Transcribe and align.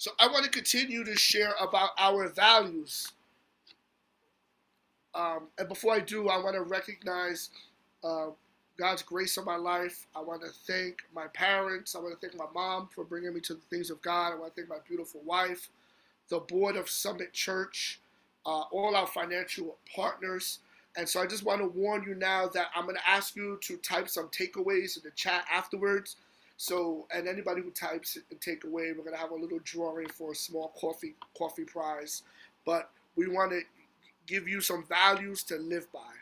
So 0.00 0.12
I 0.18 0.28
want 0.28 0.46
to 0.46 0.50
continue 0.50 1.04
to 1.04 1.14
share 1.14 1.52
about 1.60 1.90
our 1.98 2.26
values. 2.30 3.12
Um, 5.14 5.48
and 5.58 5.68
before 5.68 5.92
I 5.92 6.00
do, 6.00 6.30
I 6.30 6.42
want 6.42 6.54
to 6.54 6.62
recognize 6.62 7.50
uh, 8.02 8.28
God's 8.78 9.02
grace 9.02 9.36
on 9.36 9.44
my 9.44 9.56
life. 9.56 10.06
I 10.16 10.22
want 10.22 10.40
to 10.40 10.48
thank 10.48 11.02
my 11.14 11.26
parents. 11.34 11.94
I 11.94 11.98
want 11.98 12.18
to 12.18 12.26
thank 12.26 12.34
my 12.34 12.46
mom 12.54 12.88
for 12.94 13.04
bringing 13.04 13.34
me 13.34 13.40
to 13.40 13.52
the 13.52 13.60
things 13.68 13.90
of 13.90 14.00
God. 14.00 14.32
I 14.32 14.36
want 14.36 14.54
to 14.56 14.62
thank 14.62 14.70
my 14.70 14.78
beautiful 14.88 15.20
wife, 15.22 15.68
the 16.30 16.38
board 16.38 16.76
of 16.76 16.88
Summit 16.88 17.34
Church, 17.34 18.00
uh, 18.46 18.62
all 18.72 18.96
our 18.96 19.06
financial 19.06 19.76
partners. 19.94 20.60
And 20.96 21.06
so 21.06 21.20
I 21.20 21.26
just 21.26 21.44
want 21.44 21.60
to 21.60 21.66
warn 21.66 22.04
you 22.04 22.14
now 22.14 22.48
that 22.54 22.68
I'm 22.74 22.84
going 22.84 22.96
to 22.96 23.06
ask 23.06 23.36
you 23.36 23.58
to 23.64 23.76
type 23.76 24.08
some 24.08 24.28
takeaways 24.28 24.96
in 24.96 25.02
the 25.04 25.10
chat 25.14 25.44
afterwards. 25.52 26.16
So, 26.60 27.06
and 27.10 27.26
anybody 27.26 27.62
who 27.62 27.70
types 27.70 28.18
a 28.30 28.34
takeaway, 28.34 28.94
we're 28.94 29.02
going 29.02 29.14
to 29.14 29.16
have 29.16 29.30
a 29.30 29.34
little 29.34 29.60
drawing 29.64 30.08
for 30.08 30.32
a 30.32 30.34
small 30.34 30.74
coffee 30.78 31.14
coffee 31.34 31.64
prize. 31.64 32.22
But 32.66 32.90
we 33.16 33.28
want 33.28 33.52
to 33.52 33.62
give 34.26 34.46
you 34.46 34.60
some 34.60 34.84
values 34.86 35.42
to 35.44 35.56
live 35.56 35.90
by. 35.90 36.12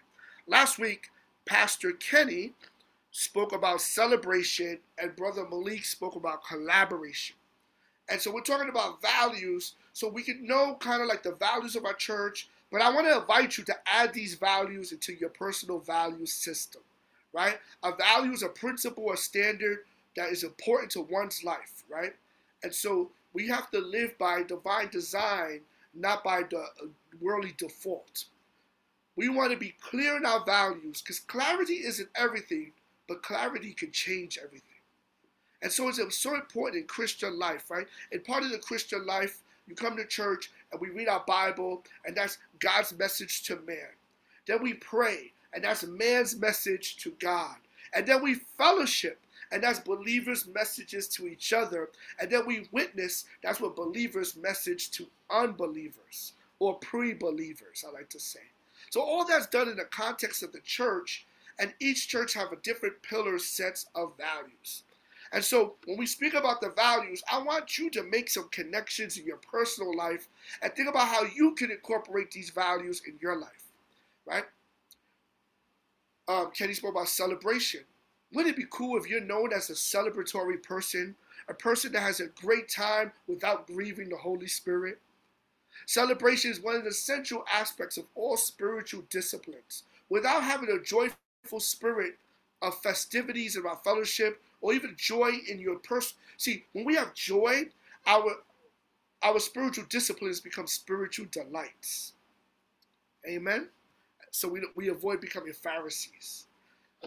Last 0.46 0.78
week, 0.78 1.08
Pastor 1.44 1.90
Kenny 1.90 2.52
spoke 3.10 3.52
about 3.52 3.80
celebration, 3.80 4.78
and 4.96 5.16
Brother 5.16 5.44
Malik 5.50 5.84
spoke 5.84 6.14
about 6.14 6.46
collaboration. 6.46 7.34
And 8.08 8.20
so 8.20 8.32
we're 8.32 8.42
talking 8.42 8.68
about 8.68 9.02
values 9.02 9.74
so 9.92 10.08
we 10.08 10.22
can 10.22 10.46
know 10.46 10.76
kind 10.78 11.02
of 11.02 11.08
like 11.08 11.24
the 11.24 11.34
values 11.34 11.74
of 11.74 11.84
our 11.84 11.94
church. 11.94 12.48
But 12.70 12.80
I 12.80 12.94
want 12.94 13.08
to 13.08 13.22
invite 13.22 13.58
you 13.58 13.64
to 13.64 13.76
add 13.88 14.14
these 14.14 14.34
values 14.34 14.92
into 14.92 15.14
your 15.14 15.30
personal 15.30 15.80
value 15.80 16.26
system, 16.26 16.82
right? 17.32 17.58
A 17.82 17.90
value 17.96 18.30
is 18.30 18.44
a 18.44 18.48
principle 18.48 19.10
a 19.12 19.16
standard 19.16 19.78
that 20.18 20.32
is 20.32 20.42
important 20.42 20.90
to 20.90 21.00
one's 21.02 21.44
life, 21.44 21.84
right? 21.88 22.12
And 22.64 22.74
so 22.74 23.12
we 23.32 23.46
have 23.46 23.70
to 23.70 23.78
live 23.78 24.18
by 24.18 24.42
divine 24.42 24.88
design, 24.88 25.60
not 25.94 26.24
by 26.24 26.42
the 26.42 26.58
uh, 26.58 26.86
worldly 27.20 27.54
default. 27.56 28.24
We 29.14 29.28
want 29.28 29.52
to 29.52 29.56
be 29.56 29.76
clear 29.80 30.16
in 30.16 30.26
our 30.26 30.44
values 30.44 31.00
because 31.00 31.20
clarity 31.20 31.74
isn't 31.74 32.08
everything, 32.16 32.72
but 33.06 33.22
clarity 33.22 33.72
can 33.72 33.92
change 33.92 34.38
everything. 34.42 34.62
And 35.62 35.70
so 35.70 35.88
it's 35.88 36.18
so 36.18 36.34
important 36.34 36.82
in 36.82 36.88
Christian 36.88 37.38
life, 37.38 37.70
right? 37.70 37.86
And 38.10 38.24
part 38.24 38.42
of 38.42 38.50
the 38.50 38.58
Christian 38.58 39.06
life, 39.06 39.42
you 39.68 39.76
come 39.76 39.96
to 39.96 40.04
church 40.04 40.50
and 40.72 40.80
we 40.80 40.90
read 40.90 41.08
our 41.08 41.22
Bible, 41.28 41.84
and 42.04 42.16
that's 42.16 42.38
God's 42.58 42.96
message 42.98 43.44
to 43.44 43.56
man. 43.66 43.94
Then 44.48 44.62
we 44.62 44.74
pray, 44.74 45.32
and 45.54 45.62
that's 45.62 45.84
man's 45.84 46.36
message 46.36 46.96
to 46.98 47.12
God. 47.20 47.56
And 47.94 48.04
then 48.04 48.20
we 48.20 48.34
fellowship, 48.34 49.20
and 49.50 49.62
that's 49.62 49.80
believers' 49.80 50.46
messages 50.46 51.08
to 51.08 51.26
each 51.26 51.52
other. 51.52 51.90
And 52.20 52.30
then 52.30 52.46
we 52.46 52.68
witness, 52.72 53.24
that's 53.42 53.60
what 53.60 53.76
believers' 53.76 54.36
message 54.36 54.90
to 54.92 55.06
unbelievers 55.30 56.32
or 56.58 56.78
pre 56.78 57.14
believers, 57.14 57.84
I 57.86 57.92
like 57.92 58.08
to 58.10 58.20
say. 58.20 58.40
So 58.90 59.00
all 59.00 59.24
that's 59.24 59.46
done 59.46 59.68
in 59.68 59.76
the 59.76 59.84
context 59.84 60.42
of 60.42 60.52
the 60.52 60.60
church, 60.60 61.26
and 61.58 61.74
each 61.80 62.08
church 62.08 62.34
have 62.34 62.52
a 62.52 62.56
different 62.56 63.02
pillar 63.02 63.38
sets 63.38 63.86
of 63.94 64.16
values. 64.16 64.84
And 65.32 65.44
so 65.44 65.74
when 65.84 65.98
we 65.98 66.06
speak 66.06 66.34
about 66.34 66.60
the 66.60 66.70
values, 66.70 67.22
I 67.30 67.42
want 67.42 67.76
you 67.76 67.90
to 67.90 68.02
make 68.02 68.30
some 68.30 68.48
connections 68.50 69.18
in 69.18 69.26
your 69.26 69.36
personal 69.36 69.94
life 69.94 70.28
and 70.62 70.72
think 70.72 70.88
about 70.88 71.08
how 71.08 71.24
you 71.24 71.54
can 71.54 71.70
incorporate 71.70 72.30
these 72.30 72.50
values 72.50 73.02
in 73.06 73.18
your 73.20 73.36
life, 73.36 73.64
right? 74.26 74.44
Um, 76.26 76.50
Kenny 76.52 76.74
spoke 76.74 76.92
about 76.92 77.08
celebration. 77.08 77.80
Wouldn't 78.32 78.54
it 78.54 78.60
be 78.60 78.66
cool 78.70 78.98
if 78.98 79.08
you're 79.08 79.20
known 79.20 79.52
as 79.52 79.70
a 79.70 79.74
celebratory 79.74 80.62
person, 80.62 81.16
a 81.48 81.54
person 81.54 81.92
that 81.92 82.00
has 82.00 82.20
a 82.20 82.26
great 82.26 82.68
time 82.68 83.12
without 83.26 83.66
grieving 83.66 84.10
the 84.10 84.16
Holy 84.16 84.46
Spirit? 84.46 85.00
Celebration 85.86 86.50
is 86.50 86.60
one 86.60 86.76
of 86.76 86.84
the 86.84 86.92
central 86.92 87.44
aspects 87.52 87.96
of 87.96 88.04
all 88.14 88.36
spiritual 88.36 89.04
disciplines. 89.10 89.84
Without 90.10 90.42
having 90.42 90.70
a 90.70 90.82
joyful 90.82 91.60
spirit 91.60 92.18
of 92.60 92.80
festivities 92.82 93.56
and 93.56 93.66
our 93.66 93.78
fellowship, 93.84 94.42
or 94.60 94.72
even 94.72 94.94
joy 94.96 95.32
in 95.48 95.58
your 95.60 95.76
person. 95.76 96.16
See, 96.36 96.64
when 96.72 96.84
we 96.84 96.94
have 96.96 97.14
joy, 97.14 97.68
our 98.06 98.36
our 99.22 99.40
spiritual 99.40 99.84
disciplines 99.88 100.40
become 100.40 100.66
spiritual 100.66 101.26
delights. 101.30 102.12
Amen. 103.26 103.68
So 104.30 104.48
we, 104.48 104.62
we 104.76 104.88
avoid 104.88 105.20
becoming 105.20 105.52
Pharisees. 105.52 106.47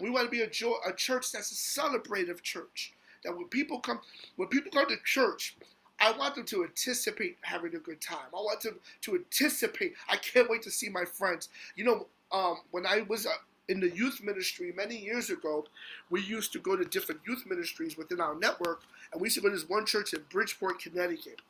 We 0.00 0.10
want 0.10 0.24
to 0.24 0.30
be 0.30 0.40
a, 0.42 0.46
joy, 0.48 0.74
a 0.86 0.92
church 0.92 1.32
that's 1.32 1.52
a 1.52 1.80
celebrative 1.80 2.42
church. 2.42 2.94
That 3.24 3.36
when 3.36 3.46
people 3.48 3.78
come, 3.80 4.00
when 4.36 4.48
people 4.48 4.70
come 4.72 4.88
to 4.88 4.96
church, 5.04 5.56
I 6.00 6.10
want 6.12 6.34
them 6.34 6.44
to 6.46 6.64
anticipate 6.64 7.36
having 7.42 7.74
a 7.76 7.78
good 7.78 8.00
time. 8.00 8.26
I 8.32 8.38
want 8.38 8.62
them 8.62 8.80
to 9.02 9.14
anticipate. 9.14 9.94
I 10.08 10.16
can't 10.16 10.50
wait 10.50 10.62
to 10.62 10.70
see 10.70 10.88
my 10.88 11.04
friends. 11.04 11.48
You 11.76 11.84
know, 11.84 12.06
um, 12.32 12.60
when 12.72 12.86
I 12.86 13.02
was 13.02 13.26
uh, 13.26 13.30
in 13.68 13.78
the 13.80 13.90
youth 13.90 14.20
ministry 14.22 14.72
many 14.76 14.96
years 14.96 15.30
ago, 15.30 15.64
we 16.10 16.20
used 16.22 16.52
to 16.54 16.58
go 16.58 16.74
to 16.74 16.84
different 16.84 17.20
youth 17.26 17.44
ministries 17.46 17.96
within 17.96 18.20
our 18.20 18.34
network, 18.34 18.82
and 19.12 19.20
we 19.20 19.26
used 19.26 19.36
to 19.36 19.42
go 19.42 19.48
to 19.48 19.54
this 19.54 19.68
one 19.68 19.86
church 19.86 20.12
in 20.12 20.22
Bridgeport, 20.30 20.80
Connecticut, 20.80 21.40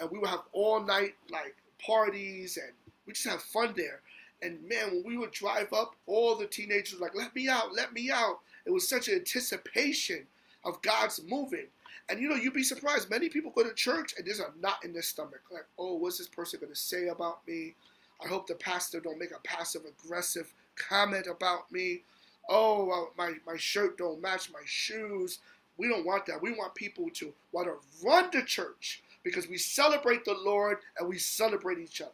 and 0.00 0.10
we 0.10 0.18
would 0.18 0.28
have 0.28 0.42
all 0.52 0.80
night 0.80 1.14
like 1.30 1.54
parties, 1.84 2.56
and 2.56 2.72
we 3.06 3.12
just 3.12 3.28
have 3.28 3.42
fun 3.42 3.74
there. 3.76 4.00
And 4.42 4.66
man, 4.68 4.90
when 4.90 5.04
we 5.04 5.16
would 5.18 5.32
drive 5.32 5.72
up, 5.72 5.94
all 6.06 6.34
the 6.34 6.46
teenagers 6.46 6.98
were 6.98 7.06
like, 7.06 7.14
"Let 7.14 7.34
me 7.34 7.48
out, 7.48 7.74
let 7.74 7.92
me 7.92 8.10
out." 8.10 8.40
It 8.64 8.70
was 8.70 8.88
such 8.88 9.08
an 9.08 9.14
anticipation 9.14 10.26
of 10.64 10.80
God's 10.82 11.22
moving. 11.26 11.66
And 12.08 12.20
you 12.20 12.28
know, 12.28 12.34
you'd 12.34 12.54
be 12.54 12.62
surprised. 12.62 13.08
Many 13.08 13.28
people 13.28 13.52
go 13.54 13.62
to 13.62 13.72
church 13.74 14.14
and 14.16 14.26
there's 14.26 14.40
a 14.40 14.50
knot 14.60 14.84
in 14.84 14.92
their 14.92 15.02
stomach. 15.02 15.42
Like, 15.50 15.66
oh, 15.78 15.94
what's 15.94 16.18
this 16.18 16.28
person 16.28 16.60
going 16.60 16.72
to 16.72 16.78
say 16.78 17.08
about 17.08 17.46
me? 17.46 17.74
I 18.22 18.28
hope 18.28 18.46
the 18.46 18.54
pastor 18.56 19.00
don't 19.00 19.18
make 19.18 19.30
a 19.30 19.40
passive 19.44 19.82
aggressive 19.84 20.52
comment 20.76 21.26
about 21.26 21.70
me. 21.70 22.02
Oh, 22.48 23.10
my, 23.16 23.34
my 23.46 23.56
shirt 23.56 23.96
don't 23.96 24.20
match 24.20 24.50
my 24.52 24.60
shoes. 24.64 25.38
We 25.76 25.88
don't 25.88 26.04
want 26.04 26.26
that. 26.26 26.42
We 26.42 26.52
want 26.52 26.74
people 26.74 27.08
to 27.14 27.32
want 27.52 27.68
to 27.68 28.06
run 28.06 28.30
to 28.32 28.44
church 28.44 29.02
because 29.22 29.48
we 29.48 29.56
celebrate 29.56 30.24
the 30.24 30.34
Lord 30.34 30.78
and 30.98 31.08
we 31.08 31.18
celebrate 31.18 31.78
each 31.78 32.00
other. 32.00 32.10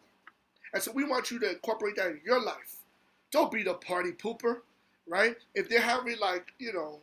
And 0.76 0.82
so 0.82 0.92
we 0.92 1.04
want 1.04 1.31
you 1.31 1.38
to 1.41 1.50
incorporate 1.53 1.97
that 1.97 2.09
in 2.09 2.20
your 2.25 2.42
life. 2.42 2.76
Don't 3.32 3.50
be 3.50 3.62
the 3.62 3.75
party 3.75 4.12
pooper, 4.12 4.59
right? 5.09 5.37
If 5.54 5.70
they're 5.70 5.81
having 5.81 6.19
like, 6.19 6.53
you 6.59 6.72
know, 6.75 7.00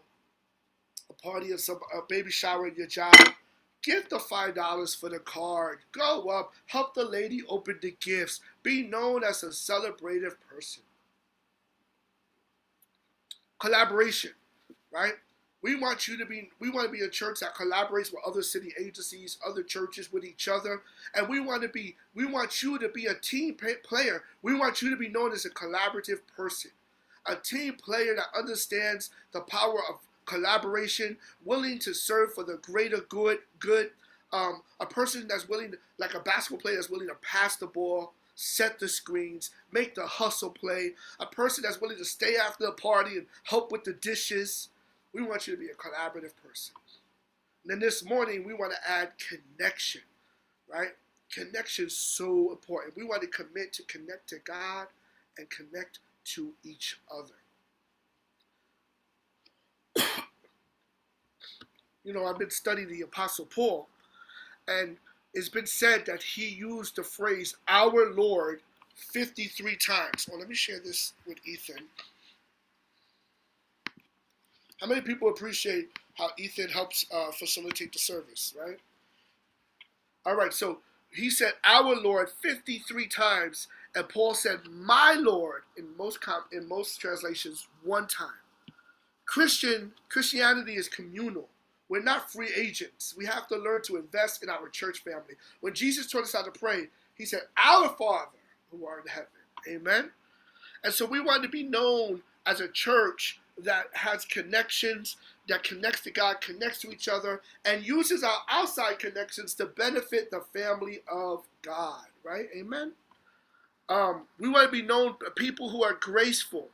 a 1.09 1.13
party 1.13 1.51
or 1.51 1.57
some 1.57 1.79
a 1.91 2.01
baby 2.07 2.31
shower 2.31 2.67
at 2.67 2.78
your 2.78 2.85
job, 2.88 3.16
give 3.81 4.09
the 4.09 4.19
five 4.19 4.53
dollars 4.53 4.94
for 4.94 5.09
the 5.09 5.19
card. 5.19 5.79
Go 5.91 6.29
up, 6.29 6.53
help 6.67 6.94
the 6.94 7.03
lady 7.03 7.41
open 7.50 7.79
the 7.81 7.95
gifts. 8.00 8.41
Be 8.62 8.83
known 8.83 9.23
as 9.23 9.41
a 9.44 9.47
celebrative 9.47 10.35
person 10.47 10.83
collaboration, 13.59 14.31
right? 14.91 15.13
We 15.63 15.75
want 15.75 16.09
you 16.09 16.18
to 16.18 16.25
be, 16.25 16.50
we 16.59 16.69
want 16.69 16.88
to 16.88 16.91
be 16.91 17.06
a 17.06 17.09
church 17.09 17.40
that 17.40 17.56
collaborates 17.56 18.12
with 18.12 18.22
other 18.28 18.44
city 18.44 18.74
agencies, 18.78 19.38
other 19.47 19.63
churches, 19.63 20.12
with 20.12 20.25
each 20.25 20.50
other. 20.50 20.81
And 21.16 21.29
we 21.29 21.40
want 21.40 21.62
to 21.62 21.69
be, 21.69 21.96
we 22.13 22.25
want 22.25 22.62
you 22.62 22.78
to 22.78 22.90
be 22.90 23.06
a 23.06 23.16
team 23.16 23.56
player. 23.84 24.24
We 24.41 24.53
want 24.53 24.81
you 24.81 24.90
to 24.90 24.97
be 24.97 25.07
known 25.07 25.31
as 25.31 25.46
a 25.46 25.50
collaborative 25.50 26.19
person, 26.35 26.72
a 27.25 27.35
team 27.38 27.75
player 27.75 28.13
that 28.13 28.38
understands 28.38 29.09
the 29.31 29.40
power 29.40 29.79
of 29.90 30.00
collaboration, 30.25 31.18
willing 31.46 31.80
to 31.80 31.94
serve 31.94 32.34
for 32.34 32.44
the 32.44 32.57
greater 32.57 33.00
good, 33.07 33.40
good. 33.59 33.91
Um, 34.34 34.63
a 34.80 34.85
person 34.85 35.28
that's 35.28 35.47
willing, 35.47 35.75
like 35.97 36.13
a 36.13 36.19
basketball 36.19 36.59
player 36.59 36.75
that's 36.75 36.90
willing 36.90 37.07
to 37.07 37.16
pass 37.22 37.56
the 37.56 37.68
ball, 37.68 38.13
set 38.35 38.80
the 38.80 38.90
screens, 38.90 39.51
make 39.72 39.95
the 39.95 40.07
hustle 40.07 40.50
play, 40.50 40.94
a 41.19 41.25
person 41.25 41.63
that's 41.63 41.80
willing 41.80 41.97
to 41.97 42.06
stay 42.06 42.35
after 42.35 42.66
the 42.66 42.72
party 42.72 43.18
and 43.18 43.28
help 43.44 43.72
with 43.72 43.84
the 43.84 43.94
dishes. 43.94 44.69
We 45.13 45.22
want 45.22 45.47
you 45.47 45.56
to 45.56 45.59
be 45.59 45.68
a 45.68 45.75
collaborative 45.75 46.34
person. 46.44 46.74
And 47.63 47.72
then 47.72 47.79
this 47.79 48.03
morning, 48.03 48.44
we 48.46 48.53
want 48.53 48.74
to 48.74 48.89
add 48.89 49.12
connection, 49.18 50.01
right? 50.71 50.92
Connection 51.31 51.86
is 51.86 51.98
so 51.98 52.51
important. 52.51 52.98
We 52.98 53.04
want 53.04 53.21
to 53.21 53.27
commit 53.27 53.74
to 53.74 53.83
connect 53.83 54.27
to 54.30 54.39
God 54.39 54.88
and 55.38 55.50
connect 55.50 56.00
to 56.25 56.54
each 56.63 57.00
other. 57.12 57.33
you 62.04 62.13
know, 62.13 62.25
I've 62.25 62.39
been 62.39 62.50
studying 62.50 62.89
the 62.89 63.01
Apostle 63.01 63.45
Paul, 63.45 63.88
and 64.68 64.98
it's 65.33 65.50
been 65.50 65.65
said 65.65 66.06
that 66.06 66.21
he 66.21 66.48
used 66.50 66.95
the 66.95 67.04
phrase 67.04 67.56
our 67.68 68.13
Lord 68.13 68.62
53 68.95 69.75
times. 69.77 70.27
Well, 70.30 70.39
let 70.39 70.50
me 70.50 70.56
share 70.56 70.80
this 70.80 71.13
with 71.25 71.38
Ethan. 71.45 71.88
How 74.81 74.88
many 74.88 75.02
people 75.02 75.30
appreciate 75.30 75.90
how 76.16 76.31
Ethan 76.38 76.70
helps 76.70 77.06
uh, 77.14 77.31
facilitate 77.31 77.94
the 77.94 78.00
service, 78.00 78.56
right? 78.60 78.78
All 80.25 80.36
right, 80.36 80.54
so 80.54 80.80
he 81.12 81.30
said 81.30 81.54
our 81.66 81.96
Lord 81.96 82.30
53 82.44 83.08
times, 83.08 83.68
and 83.96 84.10
Paul 84.10 84.36
said 84.36 84.62
my 84.72 85.16
Lord 85.20 85.64
in 85.78 85.98
most 85.98 86.22
com- 86.22 86.46
in 86.52 86.68
most 86.68 87.00
translations 87.02 87.68
one 87.84 88.08
time. 88.08 88.30
Christian 89.25 89.94
Christianity 90.10 90.75
is 90.75 90.88
communal 90.90 91.50
We're 91.90 92.04
not 92.04 92.31
free 92.31 92.52
agents. 92.56 93.16
We 93.18 93.25
have 93.28 93.48
to 93.50 93.58
learn 93.58 93.84
to 93.84 93.98
invest 93.98 94.44
in 94.44 94.50
our 94.50 94.70
church 94.70 95.00
family. 95.04 95.36
When 95.62 95.74
Jesus 95.75 96.08
taught 96.12 96.24
us 96.24 96.34
how 96.34 96.44
to 96.44 96.52
pray, 96.52 96.88
he 97.16 97.25
said, 97.25 97.42
Our 97.58 97.90
Father 97.90 98.40
who 98.72 98.86
art 98.88 99.06
in 99.06 99.12
heaven. 99.12 99.28
Amen. 99.70 100.12
And 100.84 100.94
so 100.94 101.06
we 101.06 101.22
want 101.22 101.44
to 101.44 101.50
be 101.50 101.64
known 101.64 102.24
as 102.46 102.62
a 102.62 102.68
church 102.70 103.40
that 103.57 103.85
has 103.94 104.25
connections, 104.25 105.17
that 105.47 105.63
connects 105.63 106.01
to 106.01 106.11
God, 106.11 106.41
connects 106.41 106.81
to 106.81 106.91
each 106.91 107.07
other, 107.07 107.41
and 107.65 107.85
uses 107.85 108.23
our 108.23 108.39
outside 108.50 109.00
connections 109.00 109.53
to 109.55 109.65
benefit 109.65 110.31
the 110.31 110.41
family 110.53 111.01
of 111.11 111.44
God. 111.61 112.05
Right? 112.23 112.47
Amen. 112.55 112.94
Um, 113.89 114.23
we 114.39 114.50
want 114.50 114.65
to 114.65 114.71
be 114.71 114.81
known 114.81 115.15
people 115.35 115.69
who 115.69 115.83
are 115.83 115.94
graceful, 115.94 116.69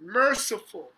merciful, 0.00 0.90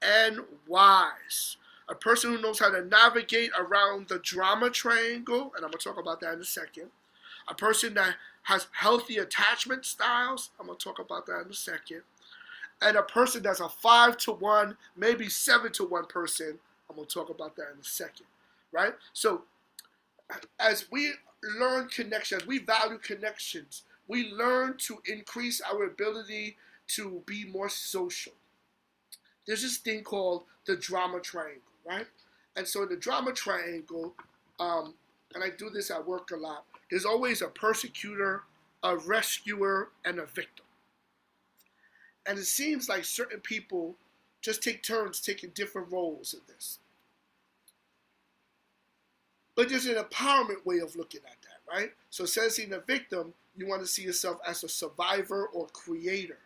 and 0.00 0.40
wise. 0.66 1.56
A 1.88 1.94
person 1.94 2.32
who 2.32 2.42
knows 2.42 2.58
how 2.58 2.70
to 2.70 2.84
navigate 2.84 3.50
around 3.58 4.08
the 4.08 4.18
drama 4.18 4.70
triangle, 4.70 5.52
and 5.56 5.64
I'm 5.64 5.70
going 5.70 5.78
to 5.78 5.78
talk 5.78 5.98
about 5.98 6.20
that 6.20 6.34
in 6.34 6.40
a 6.40 6.44
second. 6.44 6.90
A 7.48 7.54
person 7.54 7.94
that 7.94 8.16
has 8.44 8.68
healthy 8.72 9.16
attachment 9.16 9.86
styles, 9.86 10.50
I'm 10.60 10.66
going 10.66 10.78
to 10.78 10.84
talk 10.84 10.98
about 10.98 11.26
that 11.26 11.46
in 11.46 11.50
a 11.50 11.54
second. 11.54 12.02
And 12.80 12.96
a 12.96 13.02
person 13.02 13.42
that's 13.42 13.60
a 13.60 13.68
five 13.68 14.16
to 14.18 14.32
one, 14.32 14.76
maybe 14.96 15.28
seven 15.28 15.72
to 15.72 15.84
one 15.84 16.06
person, 16.06 16.58
I'm 16.88 16.96
to 16.96 17.04
talk 17.04 17.28
about 17.28 17.56
that 17.56 17.72
in 17.74 17.80
a 17.80 17.84
second. 17.84 18.26
Right? 18.72 18.94
So, 19.12 19.42
as 20.60 20.86
we 20.90 21.12
learn 21.58 21.88
connections, 21.88 22.46
we 22.46 22.58
value 22.58 22.98
connections, 22.98 23.82
we 24.06 24.30
learn 24.32 24.76
to 24.78 24.98
increase 25.06 25.60
our 25.60 25.84
ability 25.84 26.56
to 26.88 27.22
be 27.26 27.44
more 27.44 27.68
social. 27.68 28.32
There's 29.46 29.62
this 29.62 29.78
thing 29.78 30.02
called 30.02 30.44
the 30.66 30.76
drama 30.76 31.20
triangle, 31.20 31.62
right? 31.86 32.06
And 32.56 32.66
so 32.66 32.82
in 32.82 32.88
the 32.88 32.96
drama 32.96 33.32
triangle, 33.32 34.14
um, 34.58 34.94
and 35.34 35.44
I 35.44 35.50
do 35.50 35.70
this 35.70 35.90
at 35.90 36.06
work 36.06 36.30
a 36.32 36.36
lot, 36.36 36.64
there's 36.90 37.04
always 37.04 37.42
a 37.42 37.48
persecutor, 37.48 38.42
a 38.82 38.96
rescuer, 38.96 39.90
and 40.04 40.18
a 40.18 40.26
victim. 40.26 40.64
And 42.28 42.38
it 42.38 42.44
seems 42.44 42.88
like 42.88 43.04
certain 43.04 43.40
people 43.40 43.96
just 44.42 44.62
take 44.62 44.82
turns 44.82 45.20
taking 45.20 45.50
different 45.50 45.90
roles 45.90 46.34
in 46.34 46.40
this. 46.46 46.78
But 49.56 49.68
there's 49.68 49.86
an 49.86 49.96
empowerment 49.96 50.64
way 50.64 50.78
of 50.78 50.94
looking 50.94 51.22
at 51.26 51.36
that, 51.42 51.74
right? 51.74 51.90
So 52.10 52.24
instead 52.24 52.46
of 52.46 52.52
seeing 52.52 52.72
a 52.74 52.78
victim, 52.78 53.32
you 53.56 53.66
want 53.66 53.80
to 53.80 53.88
see 53.88 54.02
yourself 54.02 54.38
as 54.46 54.62
a 54.62 54.68
survivor 54.68 55.46
or 55.46 55.66
creator. 55.72 56.38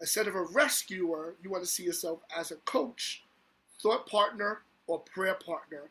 Instead 0.00 0.28
of 0.28 0.36
a 0.36 0.42
rescuer, 0.42 1.34
you 1.42 1.50
want 1.50 1.64
to 1.64 1.68
see 1.70 1.82
yourself 1.82 2.20
as 2.34 2.52
a 2.52 2.56
coach, 2.56 3.24
thought 3.82 4.06
partner, 4.08 4.60
or 4.86 5.00
prayer 5.00 5.34
partner. 5.34 5.90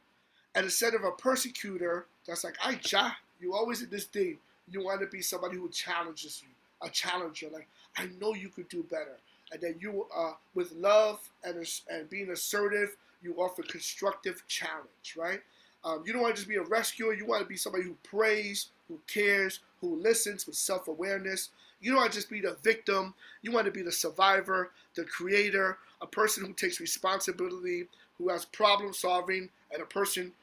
And 0.55 0.63
instead 0.63 0.93
of 0.93 1.03
a 1.03 1.11
persecutor, 1.11 2.05
that's 2.25 2.43
like, 2.43 2.55
I 2.63 2.79
ja, 2.89 3.11
you 3.39 3.53
always 3.53 3.81
in 3.81 3.89
this 3.89 4.05
thing. 4.05 4.37
You 4.71 4.83
want 4.83 5.01
to 5.01 5.07
be 5.07 5.21
somebody 5.21 5.57
who 5.57 5.69
challenges 5.69 6.41
you, 6.41 6.49
a 6.81 6.89
challenger. 6.89 7.47
Like, 7.51 7.67
I 7.97 8.09
know 8.19 8.33
you 8.33 8.49
could 8.49 8.69
do 8.69 8.83
better. 8.83 9.17
And 9.51 9.61
then 9.61 9.75
you, 9.79 10.07
uh, 10.15 10.33
with 10.53 10.71
love 10.73 11.19
and, 11.43 11.65
and 11.89 12.09
being 12.09 12.29
assertive, 12.31 12.95
you 13.21 13.35
offer 13.35 13.63
constructive 13.63 14.43
challenge, 14.47 15.15
right? 15.17 15.41
Um, 15.83 16.03
you 16.05 16.13
don't 16.13 16.21
want 16.21 16.35
to 16.35 16.39
just 16.41 16.49
be 16.49 16.55
a 16.55 16.63
rescuer. 16.63 17.13
You 17.13 17.25
want 17.25 17.41
to 17.43 17.47
be 17.47 17.57
somebody 17.57 17.83
who 17.83 17.95
prays, 18.03 18.69
who 18.87 18.99
cares, 19.07 19.59
who 19.81 19.95
listens 19.97 20.47
with 20.47 20.55
self 20.55 20.87
awareness. 20.87 21.49
You 21.79 21.91
don't 21.91 22.01
want 22.01 22.11
to 22.11 22.17
just 22.17 22.29
be 22.29 22.41
the 22.41 22.57
victim. 22.63 23.13
You 23.43 23.51
want 23.51 23.65
to 23.65 23.71
be 23.71 23.83
the 23.83 23.91
survivor, 23.91 24.71
the 24.95 25.03
creator, 25.05 25.77
a 26.01 26.07
person 26.07 26.45
who 26.45 26.53
takes 26.53 26.79
responsibility, 26.79 27.87
who 28.17 28.29
has 28.29 28.45
problem 28.45 28.93
solving, 28.93 29.49
and 29.71 29.81
a 29.81 29.85
person 29.85 30.33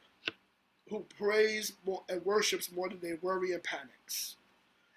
who 0.89 1.05
prays 1.19 1.73
more 1.87 2.03
and 2.09 2.25
worships 2.25 2.71
more 2.71 2.89
than 2.89 3.01
they 3.01 3.15
worry 3.23 3.53
and 3.53 3.63
panics. 3.63 4.37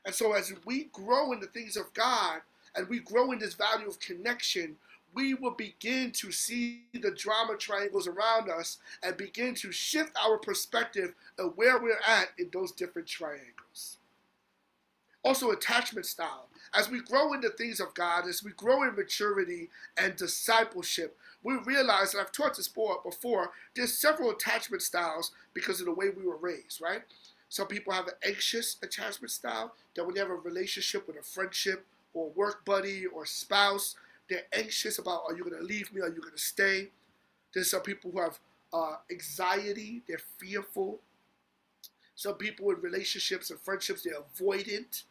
And 0.05 0.13
so, 0.13 0.33
as 0.33 0.53
we 0.65 0.85
grow 0.93 1.31
in 1.31 1.39
the 1.39 1.47
things 1.47 1.75
of 1.75 1.93
God 1.93 2.41
and 2.75 2.87
we 2.87 2.99
grow 2.99 3.31
in 3.31 3.39
this 3.39 3.55
value 3.55 3.87
of 3.87 3.99
connection, 3.99 4.77
we 5.15 5.33
will 5.33 5.51
begin 5.51 6.11
to 6.11 6.31
see 6.31 6.83
the 6.93 7.11
drama 7.11 7.55
triangles 7.57 8.07
around 8.07 8.49
us 8.49 8.77
and 9.01 9.17
begin 9.17 9.55
to 9.55 9.71
shift 9.71 10.11
our 10.23 10.37
perspective 10.37 11.13
of 11.39 11.53
where 11.55 11.79
we're 11.79 11.99
at 12.05 12.29
in 12.37 12.49
those 12.51 12.71
different 12.71 13.07
triangles. 13.07 13.97
Also, 15.23 15.49
attachment 15.49 16.05
style. 16.05 16.49
As 16.77 16.89
we 16.89 16.99
grow 16.99 17.33
in 17.33 17.41
the 17.41 17.49
things 17.49 17.79
of 17.79 17.93
God, 17.95 18.27
as 18.27 18.43
we 18.43 18.51
grow 18.51 18.83
in 18.83 18.95
maturity 18.95 19.69
and 19.97 20.15
discipleship, 20.15 21.17
we 21.41 21.55
realize, 21.65 22.13
and 22.13 22.21
I've 22.21 22.31
taught 22.31 22.57
this 22.57 22.67
before, 22.67 23.51
there's 23.75 23.97
several 23.97 24.31
attachment 24.31 24.83
styles 24.83 25.31
because 25.53 25.79
of 25.79 25.85
the 25.87 25.93
way 25.93 26.09
we 26.09 26.27
were 26.27 26.37
raised, 26.37 26.81
right? 26.81 27.01
Some 27.50 27.68
people 27.68 27.94
have 27.94 28.07
an 28.07 28.13
anxious 28.24 28.77
attachment 28.81 29.31
style 29.31 29.74
that 29.95 30.06
when 30.06 30.15
they 30.15 30.19
have 30.19 30.30
a 30.30 30.36
relationship 30.36 31.07
with 31.07 31.18
a 31.18 31.21
friendship 31.21 31.86
or 32.13 32.30
work 32.31 32.65
buddy 32.65 33.06
or 33.06 33.25
spouse, 33.25 33.95
they're 34.30 34.47
anxious 34.53 34.97
about 34.97 35.24
are 35.27 35.36
you 35.36 35.44
going 35.44 35.57
to 35.57 35.63
leave 35.63 35.94
me? 35.94 36.01
Are 36.01 36.09
you 36.09 36.21
going 36.21 36.33
to 36.33 36.38
stay? 36.38 36.89
There's 37.53 37.71
some 37.71 37.81
people 37.81 38.12
who 38.12 38.19
have 38.19 38.39
uh, 38.74 38.97
anxiety, 39.12 40.01
they're 40.07 40.19
fearful. 40.38 41.00
Some 42.15 42.36
people 42.36 42.69
in 42.71 42.81
relationships 42.81 43.50
and 43.50 43.59
friendships, 43.59 44.03
they're 44.03 44.13
avoidant. 44.13 45.03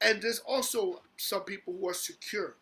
And 0.00 0.20
there's 0.22 0.40
also 0.40 1.02
some 1.16 1.42
people 1.42 1.74
who 1.78 1.88
are 1.88 1.94
secure. 1.94 2.54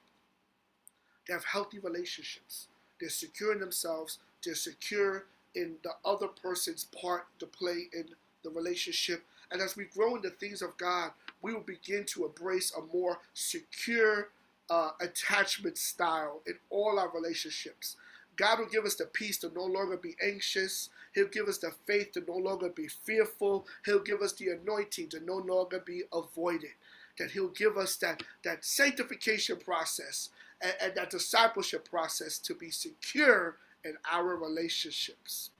They 1.26 1.34
have 1.34 1.44
healthy 1.44 1.78
relationships. 1.78 2.68
They're 3.00 3.08
secure 3.08 3.52
in 3.52 3.60
themselves. 3.60 4.18
They're 4.44 4.54
secure 4.54 5.24
in 5.54 5.76
the 5.82 5.92
other 6.04 6.28
person's 6.28 6.84
part 6.84 7.26
to 7.38 7.46
play 7.46 7.88
in 7.92 8.08
the 8.44 8.50
relationship. 8.50 9.24
And 9.50 9.60
as 9.60 9.76
we 9.76 9.86
grow 9.86 10.16
in 10.16 10.22
the 10.22 10.30
things 10.30 10.62
of 10.62 10.76
God, 10.76 11.10
we 11.42 11.52
will 11.52 11.60
begin 11.60 12.04
to 12.06 12.26
embrace 12.26 12.72
a 12.76 12.96
more 12.96 13.18
secure 13.34 14.28
uh, 14.70 14.90
attachment 15.00 15.78
style 15.78 16.40
in 16.46 16.54
all 16.70 16.98
our 16.98 17.10
relationships. 17.12 17.96
God 18.36 18.58
will 18.58 18.66
give 18.66 18.84
us 18.84 18.96
the 18.96 19.06
peace 19.06 19.38
to 19.38 19.52
no 19.54 19.64
longer 19.64 19.96
be 19.96 20.16
anxious. 20.22 20.90
He'll 21.14 21.28
give 21.28 21.46
us 21.48 21.58
the 21.58 21.72
faith 21.86 22.12
to 22.12 22.24
no 22.26 22.36
longer 22.36 22.68
be 22.68 22.88
fearful. 22.88 23.66
He'll 23.84 24.02
give 24.02 24.22
us 24.22 24.32
the 24.32 24.48
anointing 24.48 25.10
to 25.10 25.20
no 25.20 25.36
longer 25.36 25.80
be 25.84 26.02
avoided. 26.12 26.70
That 27.18 27.30
He'll 27.30 27.48
give 27.48 27.76
us 27.76 27.96
that, 27.96 28.22
that 28.42 28.64
sanctification 28.64 29.58
process 29.58 30.30
and, 30.60 30.72
and 30.80 30.94
that 30.96 31.10
discipleship 31.10 31.88
process 31.88 32.38
to 32.38 32.54
be 32.54 32.70
secure 32.70 33.56
in 33.84 33.94
our 34.10 34.36
relationships. 34.36 35.50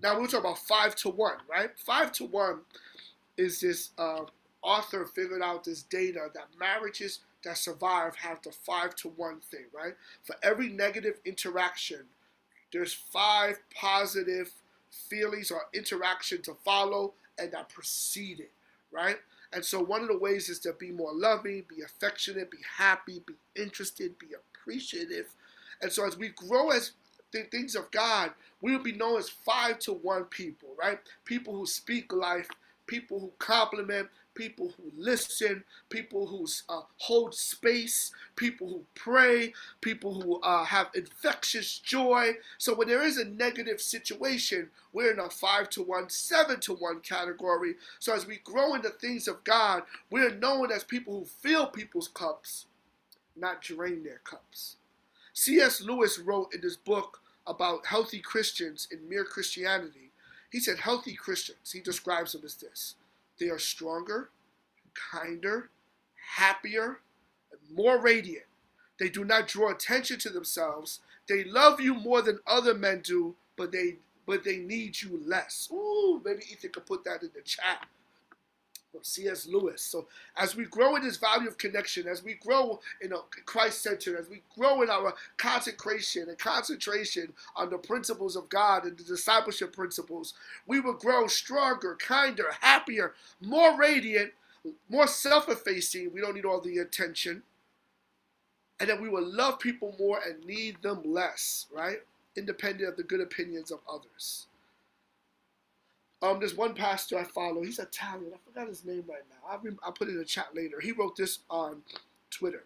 Now 0.00 0.18
we'll 0.18 0.28
talk 0.28 0.40
about 0.40 0.58
five 0.58 0.94
to 0.96 1.08
one, 1.08 1.38
right? 1.50 1.70
Five 1.78 2.12
to 2.12 2.24
one 2.24 2.60
is 3.36 3.60
this 3.60 3.90
uh, 3.98 4.24
author 4.62 5.06
figured 5.06 5.42
out 5.42 5.64
this 5.64 5.82
data 5.82 6.28
that 6.34 6.48
marriages 6.58 7.20
that 7.44 7.56
survive 7.56 8.16
have 8.16 8.42
the 8.42 8.50
five 8.50 8.94
to 8.96 9.08
one 9.08 9.40
thing, 9.40 9.66
right? 9.72 9.94
For 10.24 10.36
every 10.42 10.68
negative 10.68 11.20
interaction, 11.24 12.00
there's 12.72 12.92
five 12.92 13.58
positive 13.74 14.52
feelings 14.90 15.50
or 15.50 15.62
interaction 15.72 16.42
to 16.42 16.54
follow 16.64 17.14
and 17.38 17.52
that 17.52 17.68
precede 17.68 18.40
it, 18.40 18.52
right? 18.90 19.18
And 19.52 19.64
so 19.64 19.80
one 19.80 20.02
of 20.02 20.08
the 20.08 20.18
ways 20.18 20.48
is 20.48 20.58
to 20.60 20.72
be 20.72 20.90
more 20.90 21.12
loving, 21.14 21.64
be 21.68 21.82
affectionate, 21.82 22.50
be 22.50 22.58
happy, 22.78 23.22
be 23.26 23.34
interested, 23.54 24.18
be 24.18 24.28
appreciative. 24.34 25.26
And 25.80 25.92
so 25.92 26.06
as 26.06 26.16
we 26.16 26.28
grow 26.30 26.70
as 26.70 26.92
things 27.44 27.74
of 27.74 27.90
God, 27.90 28.32
we 28.60 28.72
will 28.72 28.82
be 28.82 28.92
known 28.92 29.18
as 29.18 29.28
five 29.28 29.78
to 29.80 29.92
one 29.92 30.24
people, 30.24 30.70
right? 30.78 30.98
People 31.24 31.54
who 31.56 31.66
speak 31.66 32.12
life, 32.12 32.48
people 32.86 33.20
who 33.20 33.32
compliment, 33.38 34.08
people 34.34 34.72
who 34.76 34.92
listen, 34.96 35.64
people 35.88 36.26
who 36.26 36.46
uh, 36.68 36.82
hold 36.98 37.34
space, 37.34 38.12
people 38.36 38.68
who 38.68 38.82
pray, 38.94 39.52
people 39.80 40.20
who 40.20 40.40
uh, 40.40 40.64
have 40.64 40.88
infectious 40.94 41.78
joy. 41.78 42.32
So 42.58 42.74
when 42.74 42.88
there 42.88 43.02
is 43.02 43.18
a 43.18 43.24
negative 43.24 43.80
situation, 43.80 44.70
we're 44.92 45.12
in 45.12 45.18
a 45.18 45.30
five 45.30 45.70
to 45.70 45.82
one, 45.82 46.08
seven 46.10 46.60
to 46.60 46.74
one 46.74 47.00
category. 47.00 47.74
So 47.98 48.14
as 48.14 48.26
we 48.26 48.38
grow 48.38 48.74
in 48.74 48.82
the 48.82 48.90
things 48.90 49.26
of 49.28 49.42
God, 49.44 49.82
we're 50.10 50.34
known 50.34 50.70
as 50.70 50.84
people 50.84 51.20
who 51.20 51.24
fill 51.24 51.66
people's 51.66 52.08
cups, 52.08 52.66
not 53.36 53.62
drain 53.62 54.04
their 54.04 54.20
cups. 54.24 54.76
C.S. 55.34 55.82
Lewis 55.82 56.18
wrote 56.18 56.54
in 56.54 56.62
his 56.62 56.76
book 56.76 57.20
about 57.46 57.86
healthy 57.86 58.20
Christians 58.20 58.88
in 58.90 59.08
Mere 59.08 59.24
Christianity. 59.24 60.10
He 60.50 60.60
said, 60.60 60.78
healthy 60.78 61.14
Christians, 61.14 61.72
he 61.72 61.80
describes 61.80 62.32
them 62.32 62.42
as 62.44 62.54
this 62.54 62.94
they 63.38 63.48
are 63.48 63.58
stronger, 63.58 64.30
kinder, 65.12 65.68
happier, 66.36 67.00
and 67.52 67.76
more 67.76 68.00
radiant. 68.00 68.46
They 68.98 69.08
do 69.10 69.24
not 69.24 69.46
draw 69.46 69.70
attention 69.70 70.18
to 70.20 70.30
themselves. 70.30 71.00
They 71.28 71.44
love 71.44 71.80
you 71.80 71.94
more 71.94 72.22
than 72.22 72.40
other 72.46 72.72
men 72.72 73.02
do, 73.04 73.34
but 73.56 73.72
they 73.72 73.96
but 74.26 74.42
they 74.42 74.56
need 74.56 75.00
you 75.02 75.20
less. 75.24 75.68
Ooh, 75.72 76.20
maybe 76.24 76.42
Ethan 76.50 76.72
could 76.72 76.86
put 76.86 77.04
that 77.04 77.22
in 77.22 77.30
the 77.34 77.42
chat. 77.42 77.86
C.S. 79.02 79.46
Lewis. 79.46 79.82
So 79.82 80.06
as 80.36 80.56
we 80.56 80.64
grow 80.64 80.96
in 80.96 81.02
this 81.02 81.16
value 81.16 81.48
of 81.48 81.58
connection, 81.58 82.06
as 82.06 82.22
we 82.22 82.34
grow 82.34 82.80
in 83.00 83.12
a 83.12 83.16
Christ 83.44 83.82
centered, 83.82 84.18
as 84.18 84.28
we 84.28 84.42
grow 84.56 84.82
in 84.82 84.90
our 84.90 85.14
consecration 85.36 86.28
and 86.28 86.38
concentration 86.38 87.32
on 87.54 87.70
the 87.70 87.78
principles 87.78 88.36
of 88.36 88.48
God 88.48 88.84
and 88.84 88.96
the 88.96 89.04
discipleship 89.04 89.74
principles, 89.74 90.34
we 90.66 90.80
will 90.80 90.94
grow 90.94 91.26
stronger, 91.26 91.96
kinder, 91.98 92.46
happier, 92.60 93.14
more 93.40 93.76
radiant, 93.78 94.32
more 94.88 95.06
self-effacing. 95.06 96.12
We 96.12 96.20
don't 96.20 96.34
need 96.34 96.44
all 96.44 96.60
the 96.60 96.78
attention. 96.78 97.42
And 98.78 98.90
that 98.90 99.00
we 99.00 99.08
will 99.08 99.26
love 99.26 99.58
people 99.58 99.94
more 99.98 100.20
and 100.26 100.44
need 100.44 100.82
them 100.82 101.02
less, 101.04 101.66
right? 101.74 101.98
Independent 102.36 102.90
of 102.90 102.96
the 102.96 103.02
good 103.02 103.22
opinions 103.22 103.70
of 103.70 103.78
others. 103.90 104.48
Um, 106.22 106.38
there's 106.38 106.54
one 106.54 106.74
pastor 106.74 107.18
I 107.18 107.24
follow. 107.24 107.62
He's 107.62 107.78
Italian. 107.78 108.32
I 108.34 108.38
forgot 108.44 108.68
his 108.68 108.84
name 108.84 109.04
right 109.08 109.22
now. 109.28 109.48
I'll, 109.48 109.60
I'll 109.84 109.92
put 109.92 110.08
it 110.08 110.12
in 110.12 110.18
the 110.18 110.24
chat 110.24 110.48
later. 110.54 110.80
He 110.80 110.92
wrote 110.92 111.16
this 111.16 111.40
on 111.50 111.82
Twitter. 112.30 112.64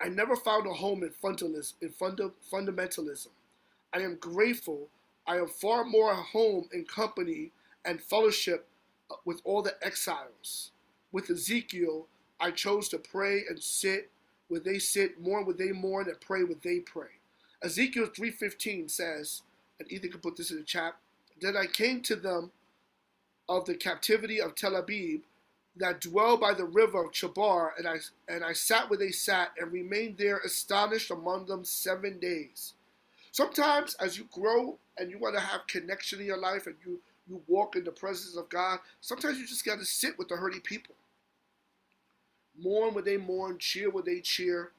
I 0.00 0.08
never 0.08 0.36
found 0.36 0.66
a 0.66 0.72
home 0.72 1.02
in 1.02 1.10
fundamentalism. 1.10 1.74
In 1.80 1.90
funda, 1.90 2.30
fundamentalism. 2.52 3.28
I 3.92 4.00
am 4.00 4.16
grateful. 4.16 4.88
I 5.26 5.36
am 5.36 5.48
far 5.48 5.84
more 5.84 6.12
at 6.12 6.26
home 6.26 6.68
in 6.72 6.84
company 6.84 7.52
and 7.84 8.00
fellowship 8.00 8.66
uh, 9.10 9.16
with 9.24 9.40
all 9.44 9.62
the 9.62 9.74
exiles. 9.82 10.72
With 11.12 11.30
Ezekiel, 11.30 12.06
I 12.40 12.50
chose 12.50 12.88
to 12.90 12.98
pray 12.98 13.44
and 13.48 13.62
sit 13.62 14.10
where 14.48 14.60
they 14.60 14.78
sit, 14.78 15.20
mourn 15.20 15.44
where 15.44 15.54
they 15.54 15.72
mourn, 15.72 16.08
and 16.08 16.20
pray 16.20 16.42
where 16.42 16.56
they 16.62 16.80
pray. 16.80 17.08
Ezekiel 17.62 18.06
3.15 18.06 18.90
says, 18.90 19.42
and 19.78 19.90
Ethan 19.92 20.10
can 20.10 20.20
put 20.20 20.36
this 20.36 20.50
in 20.50 20.58
the 20.58 20.62
chat, 20.62 20.94
then 21.40 21.56
I 21.56 21.66
came 21.66 22.02
to 22.02 22.16
them 22.16 22.50
of 23.48 23.64
the 23.64 23.74
captivity 23.74 24.40
of 24.40 24.54
Tel 24.54 24.76
Abib 24.76 25.22
that 25.76 26.00
dwell 26.00 26.36
by 26.36 26.52
the 26.54 26.64
river 26.64 27.04
of 27.04 27.12
Chebar, 27.12 27.70
and 27.78 27.86
I 27.86 27.96
and 28.28 28.44
I 28.44 28.52
sat 28.52 28.90
where 28.90 28.98
they 28.98 29.10
sat 29.10 29.52
and 29.58 29.72
remained 29.72 30.18
there 30.18 30.38
astonished 30.38 31.10
among 31.10 31.46
them 31.46 31.64
seven 31.64 32.18
days. 32.18 32.74
Sometimes 33.32 33.94
as 33.94 34.18
you 34.18 34.26
grow 34.32 34.78
and 34.96 35.10
you 35.10 35.18
want 35.18 35.36
to 35.36 35.40
have 35.40 35.66
connection 35.66 36.20
in 36.20 36.26
your 36.26 36.38
life 36.38 36.66
and 36.66 36.74
you, 36.84 36.98
you 37.28 37.40
walk 37.46 37.76
in 37.76 37.84
the 37.84 37.92
presence 37.92 38.36
of 38.36 38.48
God, 38.48 38.80
sometimes 39.00 39.38
you 39.38 39.46
just 39.46 39.64
gotta 39.64 39.84
sit 39.84 40.18
with 40.18 40.28
the 40.28 40.36
hurting 40.36 40.60
people. 40.62 40.94
Mourn 42.60 42.94
where 42.94 43.04
they 43.04 43.16
mourn, 43.16 43.58
cheer 43.58 43.90
where 43.90 44.02
they 44.02 44.20
cheer, 44.20 44.72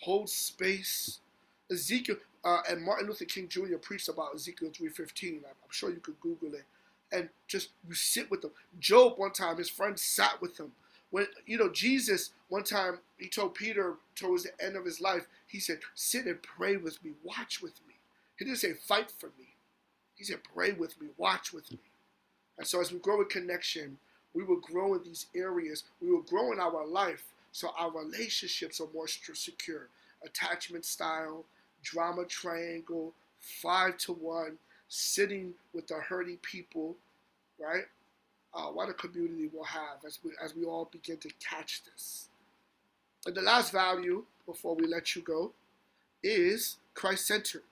hold 0.00 0.30
space. 0.30 1.20
Ezekiel, 1.70 2.16
uh, 2.48 2.62
and 2.70 2.82
Martin 2.82 3.06
Luther 3.06 3.26
King 3.26 3.46
Jr. 3.46 3.76
preached 3.76 4.08
about 4.08 4.34
Ezekiel 4.34 4.70
3:15. 4.70 5.36
I'm, 5.38 5.44
I'm 5.44 5.70
sure 5.70 5.90
you 5.90 6.00
could 6.00 6.18
Google 6.20 6.54
it, 6.54 6.64
and 7.12 7.28
just 7.46 7.70
you 7.86 7.94
sit 7.94 8.30
with 8.30 8.40
them. 8.40 8.52
Job 8.78 9.18
one 9.18 9.32
time, 9.32 9.58
his 9.58 9.68
friend 9.68 9.98
sat 9.98 10.40
with 10.40 10.58
him. 10.58 10.72
When 11.10 11.26
you 11.46 11.58
know 11.58 11.68
Jesus, 11.68 12.30
one 12.48 12.64
time 12.64 13.00
he 13.18 13.28
told 13.28 13.54
Peter 13.54 13.96
towards 14.14 14.44
the 14.44 14.64
end 14.64 14.76
of 14.76 14.84
his 14.86 15.00
life, 15.00 15.26
he 15.46 15.60
said, 15.60 15.80
"Sit 15.94 16.24
and 16.24 16.42
pray 16.42 16.76
with 16.78 17.04
me, 17.04 17.12
watch 17.22 17.60
with 17.60 17.74
me." 17.86 17.94
He 18.38 18.46
didn't 18.46 18.58
say 18.58 18.72
fight 18.72 19.10
for 19.10 19.26
me. 19.38 19.56
He 20.14 20.24
said, 20.24 20.40
"Pray 20.42 20.72
with 20.72 20.98
me, 21.00 21.08
watch 21.18 21.52
with 21.52 21.70
me." 21.70 21.80
And 22.56 22.66
so 22.66 22.80
as 22.80 22.90
we 22.90 22.98
grow 22.98 23.20
in 23.20 23.28
connection, 23.28 23.98
we 24.32 24.42
will 24.42 24.60
grow 24.60 24.94
in 24.94 25.02
these 25.02 25.26
areas. 25.34 25.84
We 26.00 26.10
will 26.10 26.22
grow 26.22 26.52
in 26.52 26.60
our 26.60 26.86
life, 26.86 27.34
so 27.52 27.72
our 27.78 27.90
relationships 27.90 28.80
are 28.80 28.88
more 28.94 29.08
secure. 29.08 29.90
Attachment 30.24 30.84
style, 30.84 31.44
drama 31.82 32.24
triangle, 32.24 33.12
five 33.40 33.96
to 33.98 34.12
one, 34.12 34.58
sitting 34.88 35.54
with 35.74 35.86
the 35.86 35.96
hurting 35.96 36.38
people, 36.38 36.96
right? 37.58 37.84
Uh, 38.54 38.66
what 38.66 38.88
a 38.88 38.94
community 38.94 39.48
we'll 39.52 39.64
have 39.64 39.98
as 40.06 40.18
we, 40.24 40.30
as 40.42 40.54
we 40.54 40.64
all 40.64 40.88
begin 40.90 41.18
to 41.18 41.28
catch 41.38 41.82
this. 41.84 42.28
And 43.26 43.34
the 43.34 43.42
last 43.42 43.72
value, 43.72 44.24
before 44.46 44.74
we 44.74 44.86
let 44.86 45.14
you 45.14 45.22
go, 45.22 45.52
is 46.22 46.76
Christ 46.94 47.26
centered. 47.26 47.62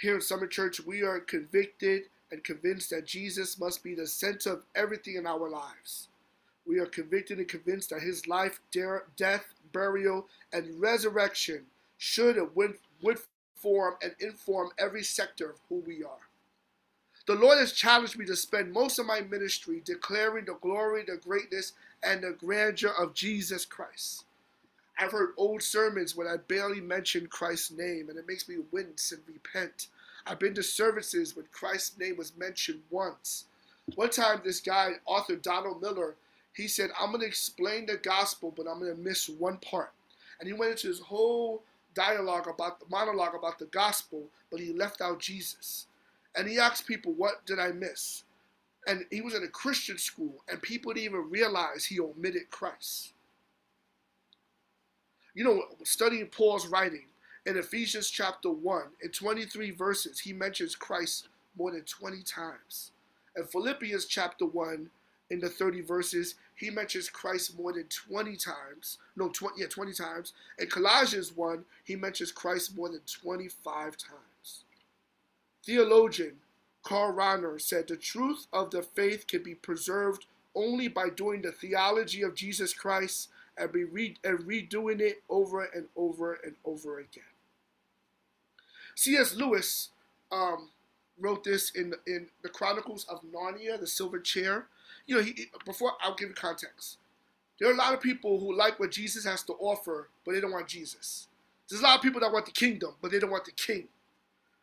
Here 0.00 0.16
in 0.16 0.20
Summit 0.20 0.50
Church, 0.50 0.80
we 0.84 1.02
are 1.02 1.20
convicted 1.20 2.04
and 2.32 2.42
convinced 2.42 2.90
that 2.90 3.06
Jesus 3.06 3.60
must 3.60 3.84
be 3.84 3.94
the 3.94 4.06
center 4.06 4.52
of 4.52 4.64
everything 4.74 5.14
in 5.16 5.26
our 5.26 5.48
lives. 5.48 6.08
We 6.66 6.78
are 6.78 6.86
convicted 6.86 7.38
and 7.38 7.46
convinced 7.46 7.90
that 7.90 8.02
his 8.02 8.26
life, 8.26 8.60
death, 8.70 9.54
burial, 9.72 10.26
and 10.52 10.80
resurrection 10.80 11.66
should 12.02 12.36
and 12.36 12.54
would, 12.56 12.74
would 13.00 13.18
form 13.54 13.94
and 14.02 14.12
inform 14.18 14.70
every 14.76 15.04
sector 15.04 15.48
of 15.50 15.60
who 15.68 15.76
we 15.86 16.02
are. 16.02 16.26
The 17.26 17.36
Lord 17.36 17.58
has 17.58 17.72
challenged 17.72 18.18
me 18.18 18.26
to 18.26 18.34
spend 18.34 18.72
most 18.72 18.98
of 18.98 19.06
my 19.06 19.20
ministry 19.20 19.80
declaring 19.84 20.46
the 20.46 20.54
glory, 20.54 21.04
the 21.06 21.16
greatness, 21.16 21.74
and 22.02 22.24
the 22.24 22.32
grandeur 22.32 22.90
of 22.98 23.14
Jesus 23.14 23.64
Christ. 23.64 24.24
I've 24.98 25.12
heard 25.12 25.34
old 25.36 25.62
sermons 25.62 26.16
when 26.16 26.26
I 26.26 26.38
barely 26.38 26.80
mention 26.80 27.28
Christ's 27.28 27.70
name, 27.70 28.08
and 28.08 28.18
it 28.18 28.26
makes 28.26 28.48
me 28.48 28.56
wince 28.72 29.12
and 29.12 29.22
repent. 29.28 29.86
I've 30.26 30.40
been 30.40 30.54
to 30.54 30.62
services 30.64 31.36
when 31.36 31.46
Christ's 31.52 31.96
name 31.98 32.16
was 32.16 32.36
mentioned 32.36 32.82
once. 32.90 33.44
One 33.94 34.10
time, 34.10 34.40
this 34.42 34.60
guy, 34.60 34.94
author 35.06 35.36
Donald 35.36 35.80
Miller, 35.80 36.16
he 36.52 36.66
said, 36.66 36.90
I'm 37.00 37.10
going 37.10 37.20
to 37.20 37.26
explain 37.28 37.86
the 37.86 37.96
gospel, 37.96 38.52
but 38.54 38.66
I'm 38.66 38.80
going 38.80 38.94
to 38.94 39.00
miss 39.00 39.28
one 39.28 39.58
part. 39.58 39.92
And 40.40 40.48
he 40.48 40.52
went 40.52 40.72
into 40.72 40.88
his 40.88 40.98
whole 40.98 41.62
dialogue 41.94 42.48
about 42.48 42.80
the 42.80 42.86
monologue 42.90 43.34
about 43.34 43.58
the 43.58 43.66
gospel, 43.66 44.24
but 44.50 44.60
he 44.60 44.72
left 44.72 45.00
out 45.00 45.20
Jesus. 45.20 45.86
And 46.34 46.48
he 46.48 46.58
asked 46.58 46.86
people, 46.86 47.12
What 47.12 47.44
did 47.46 47.58
I 47.58 47.72
miss? 47.72 48.24
And 48.86 49.04
he 49.10 49.20
was 49.20 49.34
in 49.34 49.44
a 49.44 49.48
Christian 49.48 49.98
school, 49.98 50.42
and 50.48 50.60
people 50.60 50.92
didn't 50.92 51.04
even 51.04 51.30
realize 51.30 51.84
he 51.84 52.00
omitted 52.00 52.50
Christ. 52.50 53.12
You 55.34 55.44
know, 55.44 55.62
studying 55.84 56.26
Paul's 56.26 56.66
writing 56.66 57.06
in 57.46 57.56
Ephesians 57.56 58.10
chapter 58.10 58.50
1, 58.50 58.82
in 59.02 59.10
23 59.10 59.70
verses, 59.70 60.18
he 60.18 60.32
mentions 60.32 60.74
Christ 60.74 61.28
more 61.56 61.70
than 61.70 61.82
20 61.82 62.22
times. 62.22 62.92
In 63.36 63.44
Philippians 63.44 64.06
chapter 64.06 64.46
1, 64.46 64.90
in 65.32 65.40
the 65.40 65.48
30 65.48 65.80
verses, 65.80 66.34
he 66.54 66.68
mentions 66.68 67.08
Christ 67.08 67.58
more 67.58 67.72
than 67.72 67.84
20 67.84 68.36
times. 68.36 68.98
No, 69.16 69.30
20, 69.30 69.54
yeah, 69.58 69.66
20 69.66 69.94
times. 69.94 70.34
In 70.58 70.66
Colossians 70.66 71.34
1, 71.34 71.64
he 71.84 71.96
mentions 71.96 72.30
Christ 72.30 72.76
more 72.76 72.90
than 72.90 73.00
25 73.06 73.96
times. 73.96 74.64
Theologian 75.64 76.34
Karl 76.82 77.14
Rahner 77.14 77.58
said 77.58 77.88
the 77.88 77.96
truth 77.96 78.46
of 78.52 78.70
the 78.70 78.82
faith 78.82 79.26
can 79.26 79.42
be 79.42 79.54
preserved 79.54 80.26
only 80.54 80.86
by 80.86 81.08
doing 81.08 81.40
the 81.40 81.52
theology 81.52 82.22
of 82.22 82.34
Jesus 82.34 82.74
Christ 82.74 83.30
and, 83.56 83.72
be 83.72 83.84
re- 83.84 84.16
and 84.22 84.40
redoing 84.40 85.00
it 85.00 85.22
over 85.30 85.64
and 85.64 85.86
over 85.96 86.34
and 86.44 86.56
over 86.66 86.98
again. 86.98 87.24
C.S. 88.96 89.34
Lewis 89.34 89.88
um, 90.30 90.68
wrote 91.18 91.44
this 91.44 91.70
in, 91.70 91.94
in 92.06 92.26
the 92.42 92.50
Chronicles 92.50 93.06
of 93.08 93.22
Narnia, 93.22 93.80
The 93.80 93.86
Silver 93.86 94.18
Chair 94.18 94.66
you 95.06 95.16
know, 95.16 95.22
he, 95.22 95.46
before 95.64 95.92
I'll 96.00 96.14
give 96.14 96.28
you 96.28 96.34
context. 96.34 96.98
There 97.58 97.68
are 97.70 97.74
a 97.74 97.76
lot 97.76 97.94
of 97.94 98.00
people 98.00 98.40
who 98.40 98.56
like 98.56 98.80
what 98.80 98.90
Jesus 98.90 99.24
has 99.24 99.42
to 99.44 99.52
offer, 99.54 100.08
but 100.24 100.32
they 100.32 100.40
don't 100.40 100.52
want 100.52 100.66
Jesus. 100.66 101.28
There's 101.68 101.80
a 101.80 101.84
lot 101.84 101.96
of 101.96 102.02
people 102.02 102.20
that 102.20 102.32
want 102.32 102.46
the 102.46 102.52
kingdom, 102.52 102.94
but 103.00 103.10
they 103.10 103.18
don't 103.18 103.30
want 103.30 103.44
the 103.44 103.52
king. 103.52 103.88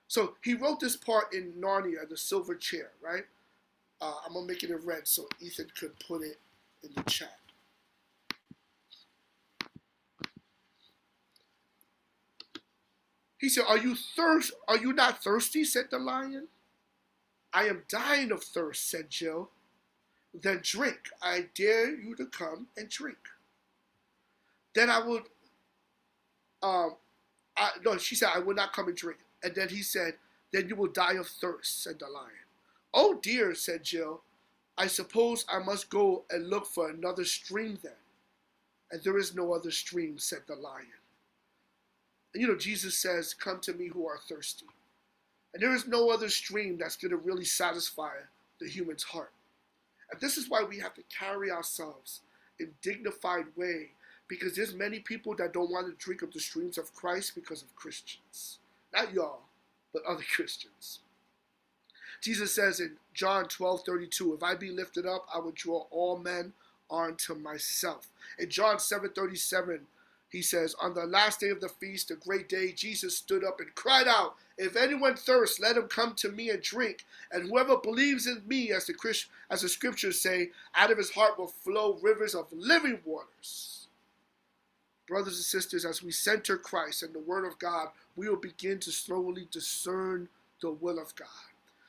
So 0.08 0.36
he 0.44 0.54
wrote 0.56 0.80
this 0.80 0.98
part 0.98 1.34
in 1.34 1.54
Narnia, 1.54 2.08
the 2.10 2.18
silver 2.18 2.56
chair, 2.56 2.92
right? 3.02 3.26
Uh, 4.02 4.14
I'm 4.26 4.34
gonna 4.34 4.46
make 4.46 4.64
it 4.64 4.72
in 4.72 4.78
red 4.86 5.08
so 5.08 5.28
Ethan 5.40 5.68
could 5.80 5.94
put 6.00 6.24
it 6.24 6.40
in 6.84 6.92
the 6.96 7.04
chat. 7.04 7.40
He 13.38 13.50
said, 13.50 13.66
"Are 13.68 13.78
you 13.78 13.96
thirst? 13.96 14.52
Are 14.68 14.78
you 14.78 14.94
not 14.94 15.24
thirsty?" 15.24 15.64
said 15.64 15.90
the 15.92 16.00
lion. 16.00 16.50
"I 17.54 17.68
am 17.68 17.86
dying 17.88 18.32
of 18.32 18.44
thirst," 18.44 18.90
said 18.90 19.10
Jill. 19.10 19.52
Then 20.34 20.62
drink. 20.64 21.10
I 21.22 21.46
dare 21.56 21.90
you 21.90 22.16
to 22.16 22.26
come 22.26 22.68
and 22.78 22.90
drink. 22.90 23.18
Then 24.76 24.90
I 24.90 25.06
would, 25.06 25.24
um, 26.62 26.96
I, 27.58 27.72
no, 27.84 27.98
she 27.98 28.16
said, 28.16 28.30
I 28.34 28.40
will 28.40 28.56
not 28.56 28.74
come 28.74 28.88
and 28.88 28.98
drink. 28.98 29.20
And 29.44 29.56
then 29.56 29.70
he 29.70 29.82
said, 29.82 30.14
Then 30.54 30.68
you 30.68 30.76
will 30.76 30.88
die 30.88 31.14
of 31.14 31.28
thirst, 31.28 31.84
said 31.84 32.00
the 32.00 32.08
lion. 32.08 32.30
Oh 32.94 33.20
dear, 33.22 33.56
said 33.56 33.84
Jill. 33.84 34.22
I 34.78 34.88
suppose 34.88 35.46
I 35.50 35.60
must 35.60 35.90
go 35.90 36.24
and 36.30 36.50
look 36.50 36.66
for 36.66 36.90
another 36.90 37.26
stream 37.26 37.80
then. 37.84 37.92
And 38.92 39.04
there 39.04 39.18
is 39.18 39.36
no 39.36 39.54
other 39.54 39.72
stream, 39.72 40.18
said 40.18 40.40
the 40.48 40.56
lion. 40.56 40.88
And 42.34 42.42
you 42.42 42.48
know, 42.48 42.56
Jesus 42.56 42.98
says, 42.98 43.34
Come 43.34 43.60
to 43.62 43.74
me 43.74 43.88
who 43.88 44.08
are 44.08 44.18
thirsty. 44.18 44.66
And 45.54 45.62
there 45.62 45.74
is 45.74 45.88
no 45.88 46.10
other 46.12 46.30
stream 46.30 46.78
that's 46.78 46.96
going 46.96 47.12
to 47.12 47.18
really 47.18 47.46
satisfy 47.46 48.14
the 48.60 48.70
human's 48.70 49.04
heart. 49.04 49.32
And 50.12 50.20
this 50.20 50.38
is 50.38 50.50
why 50.50 50.64
we 50.64 50.80
have 50.80 50.94
to 50.96 51.04
carry 51.16 51.52
ourselves 51.52 52.22
in 52.60 52.72
dignified 52.82 53.46
way 53.56 53.92
because 54.28 54.56
there's 54.56 54.76
many 54.76 55.00
people 55.00 55.36
that 55.36 55.54
don't 55.54 55.72
want 55.72 55.88
to 55.88 56.04
drink 56.04 56.22
of 56.22 56.32
the 56.32 56.40
streams 56.40 56.78
of 56.78 56.94
Christ 56.94 57.34
because 57.36 57.62
of 57.62 57.76
Christians. 57.76 58.60
Not 58.94 59.14
y'all, 59.14 59.42
but 59.94 60.04
other 60.08 60.24
Christians. 60.36 61.00
Jesus 62.22 62.54
says 62.54 62.80
in 62.80 62.98
John 63.14 63.46
12 63.48 63.82
32, 63.86 64.34
If 64.36 64.44
I 64.44 64.56
be 64.56 64.72
lifted 64.72 65.06
up, 65.06 65.26
I 65.34 65.40
will 65.40 65.54
draw 65.54 65.86
all 65.90 66.18
men 66.18 66.54
unto 66.92 67.34
myself. 67.36 68.08
In 68.38 68.50
John 68.50 68.80
7 68.80 69.10
37, 69.12 69.82
he 70.30 70.42
says, 70.44 70.76
On 70.80 70.94
the 70.94 71.06
last 71.06 71.40
day 71.40 71.50
of 71.50 71.60
the 71.60 71.70
feast, 71.70 72.10
the 72.10 72.16
great 72.16 72.48
day, 72.48 72.72
Jesus 72.72 73.18
stood 73.18 73.44
up 73.44 73.60
and 73.60 73.74
cried 73.74 74.08
out, 74.08 74.36
If 74.58 74.76
anyone 74.76 75.16
thirsts, 75.16 75.60
let 75.60 75.76
him 75.76 75.88
come 75.88 76.14
to 76.16 76.30
me 76.32 76.50
and 76.50 76.62
drink. 76.62 77.06
And 77.32 77.50
whoever 77.50 77.78
believes 77.78 78.28
in 78.28 78.44
me, 78.48 78.72
as 78.72 78.86
the, 78.86 78.94
Christ, 78.94 79.26
as 79.50 79.62
the 79.62 79.70
scriptures 79.70 80.22
say, 80.22 80.52
out 80.76 80.92
of 80.92 80.98
his 80.98 81.12
heart 81.12 81.40
will 81.40 81.48
flow 81.48 81.98
rivers 82.02 82.36
of 82.36 82.52
living 82.54 83.00
waters. 83.04 83.88
Brothers 85.08 85.38
and 85.38 85.46
sisters, 85.46 85.86
as 85.86 86.04
we 86.04 86.12
center 86.12 86.56
Christ 86.56 87.02
and 87.02 87.14
the 87.14 87.20
Word 87.20 87.46
of 87.46 87.58
God, 87.58 87.88
we 88.16 88.30
will 88.30 88.38
begin 88.38 88.80
to 88.82 88.92
slowly 88.92 89.48
discern 89.52 90.30
the 90.62 90.70
will 90.70 91.00
of 91.00 91.16
God. 91.16 91.28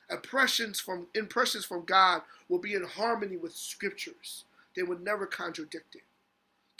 Impressions 0.09 0.79
from 0.79 1.05
impressions 1.13 1.63
from 1.63 1.85
God 1.85 2.23
will 2.49 2.57
be 2.57 2.73
in 2.73 2.83
harmony 2.83 3.37
with 3.37 3.53
scriptures. 3.53 4.45
They 4.75 4.83
will 4.83 4.97
never 4.99 5.27
contradict 5.27 5.95
it. 5.95 6.01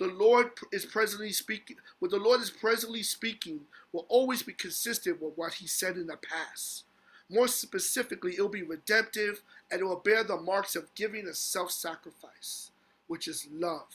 The 0.01 0.07
Lord 0.07 0.49
is 0.71 0.83
presently 0.83 1.31
speaking. 1.31 1.75
What 1.99 2.09
the 2.09 2.17
Lord 2.17 2.41
is 2.41 2.49
presently 2.49 3.03
speaking 3.03 3.59
will 3.93 4.07
always 4.09 4.41
be 4.41 4.51
consistent 4.51 5.21
with 5.21 5.37
what 5.37 5.53
He 5.53 5.67
said 5.67 5.95
in 5.95 6.07
the 6.07 6.17
past. 6.17 6.85
More 7.29 7.47
specifically, 7.47 8.33
it 8.35 8.41
will 8.41 8.49
be 8.49 8.63
redemptive 8.63 9.43
and 9.69 9.79
it 9.79 9.83
will 9.83 10.01
bear 10.03 10.23
the 10.23 10.37
marks 10.37 10.75
of 10.75 10.91
giving 10.95 11.27
a 11.27 11.35
self-sacrifice, 11.35 12.71
which 13.05 13.27
is 13.27 13.47
love. 13.51 13.93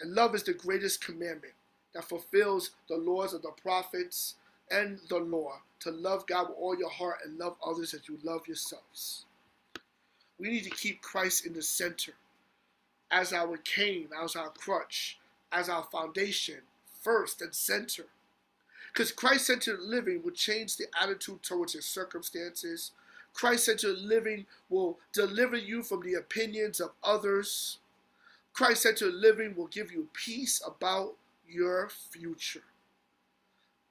And 0.00 0.14
love 0.14 0.34
is 0.34 0.42
the 0.42 0.54
greatest 0.54 1.04
commandment 1.04 1.52
that 1.92 2.08
fulfills 2.08 2.70
the 2.88 2.96
laws 2.96 3.34
of 3.34 3.42
the 3.42 3.52
prophets 3.62 4.36
and 4.70 5.00
the 5.10 5.18
law 5.18 5.60
to 5.80 5.90
love 5.90 6.26
God 6.26 6.48
with 6.48 6.56
all 6.56 6.78
your 6.78 6.88
heart 6.88 7.18
and 7.26 7.36
love 7.36 7.56
others 7.62 7.92
as 7.92 8.08
you 8.08 8.18
love 8.24 8.46
yourselves. 8.46 9.26
We 10.38 10.48
need 10.48 10.64
to 10.64 10.70
keep 10.70 11.02
Christ 11.02 11.44
in 11.44 11.52
the 11.52 11.60
center 11.60 12.12
as 13.10 13.32
our 13.32 13.56
cane, 13.56 14.08
as 14.22 14.36
our 14.36 14.50
crutch, 14.50 15.18
as 15.52 15.68
our 15.68 15.84
foundation, 15.84 16.60
first 17.02 17.42
and 17.42 17.54
center. 17.54 18.06
Because 18.92 19.12
Christ 19.12 19.46
centered 19.46 19.80
living 19.80 20.22
will 20.22 20.32
change 20.32 20.76
the 20.76 20.86
attitude 21.00 21.42
towards 21.42 21.74
your 21.74 21.82
circumstances. 21.82 22.92
Christ 23.32 23.66
centered 23.66 23.98
living 23.98 24.46
will 24.68 24.98
deliver 25.12 25.56
you 25.56 25.82
from 25.82 26.02
the 26.02 26.14
opinions 26.14 26.80
of 26.80 26.90
others. 27.02 27.78
Christ 28.52 28.82
centered 28.82 29.14
living 29.14 29.54
will 29.54 29.68
give 29.68 29.92
you 29.92 30.08
peace 30.12 30.60
about 30.66 31.14
your 31.48 31.88
future. 31.88 32.62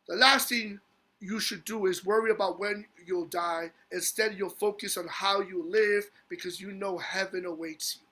The 0.08 0.16
last 0.16 0.50
thing 0.50 0.80
you 1.22 1.40
should 1.40 1.64
do 1.66 1.86
is 1.86 2.06
worry 2.06 2.32
about 2.32 2.60
when 2.60 2.86
you'll 3.06 3.26
die. 3.26 3.72
Instead, 3.92 4.36
you'll 4.38 4.50
focus 4.50 4.98
on 4.98 5.08
how 5.08 5.42
you 5.42 5.64
live 5.64 6.10
because 6.30 6.60
you 6.60 6.72
know 6.72 6.98
heaven 6.98 7.46
awaits 7.46 7.98
you 8.02 8.09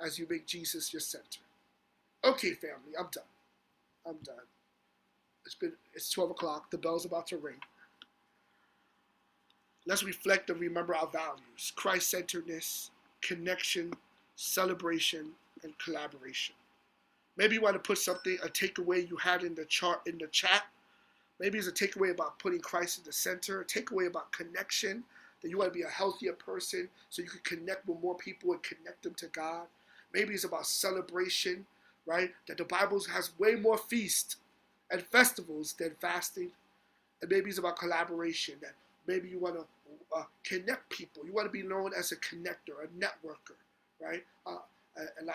as 0.00 0.18
you 0.18 0.26
make 0.28 0.46
Jesus 0.46 0.92
your 0.92 1.00
center. 1.00 1.40
Okay, 2.24 2.52
family, 2.52 2.92
I'm 2.98 3.08
done. 3.12 3.24
I'm 4.06 4.18
done. 4.24 4.36
It's 5.44 5.54
been 5.54 5.72
it's 5.94 6.10
12 6.10 6.32
o'clock. 6.32 6.70
The 6.70 6.78
bell's 6.78 7.04
about 7.04 7.26
to 7.28 7.36
ring. 7.36 7.60
Let's 9.86 10.02
reflect 10.02 10.50
and 10.50 10.60
remember 10.60 10.94
our 10.94 11.06
values: 11.06 11.72
Christ-centeredness, 11.76 12.90
connection, 13.22 13.92
celebration, 14.34 15.30
and 15.62 15.78
collaboration. 15.78 16.54
Maybe 17.36 17.54
you 17.54 17.60
want 17.60 17.74
to 17.74 17.80
put 17.80 17.98
something, 17.98 18.38
a 18.42 18.48
takeaway 18.48 19.08
you 19.08 19.16
had 19.16 19.42
in 19.42 19.54
the 19.54 19.66
chart 19.66 20.00
in 20.06 20.18
the 20.18 20.26
chat. 20.28 20.64
Maybe 21.38 21.58
it's 21.58 21.68
a 21.68 21.72
takeaway 21.72 22.10
about 22.10 22.38
putting 22.38 22.60
Christ 22.60 22.98
in 22.98 23.04
the 23.04 23.12
center, 23.12 23.60
a 23.60 23.64
takeaway 23.64 24.06
about 24.06 24.32
connection, 24.32 25.04
that 25.42 25.50
you 25.50 25.58
want 25.58 25.72
to 25.72 25.78
be 25.78 25.84
a 25.84 25.88
healthier 25.88 26.32
person 26.32 26.88
so 27.10 27.22
you 27.22 27.28
can 27.28 27.40
connect 27.44 27.86
with 27.86 28.00
more 28.00 28.16
people 28.16 28.52
and 28.52 28.62
connect 28.62 29.02
them 29.02 29.14
to 29.14 29.26
God. 29.28 29.66
Maybe 30.12 30.34
it's 30.34 30.44
about 30.44 30.66
celebration, 30.66 31.66
right? 32.06 32.30
That 32.48 32.58
the 32.58 32.64
Bible 32.64 33.00
has 33.12 33.30
way 33.38 33.54
more 33.54 33.78
feasts 33.78 34.36
and 34.90 35.02
festivals 35.02 35.74
than 35.74 35.92
fasting. 36.00 36.50
And 37.22 37.30
maybe 37.30 37.50
it's 37.50 37.58
about 37.58 37.78
collaboration, 37.78 38.56
that 38.60 38.72
maybe 39.06 39.28
you 39.28 39.38
want 39.38 39.56
to 39.56 39.66
uh, 40.16 40.24
connect 40.44 40.88
people. 40.90 41.24
You 41.26 41.32
want 41.32 41.46
to 41.46 41.52
be 41.52 41.62
known 41.62 41.92
as 41.96 42.12
a 42.12 42.16
connector, 42.16 42.84
a 42.84 42.88
networker, 42.98 43.56
right? 44.00 44.24
Uh, 44.46 44.58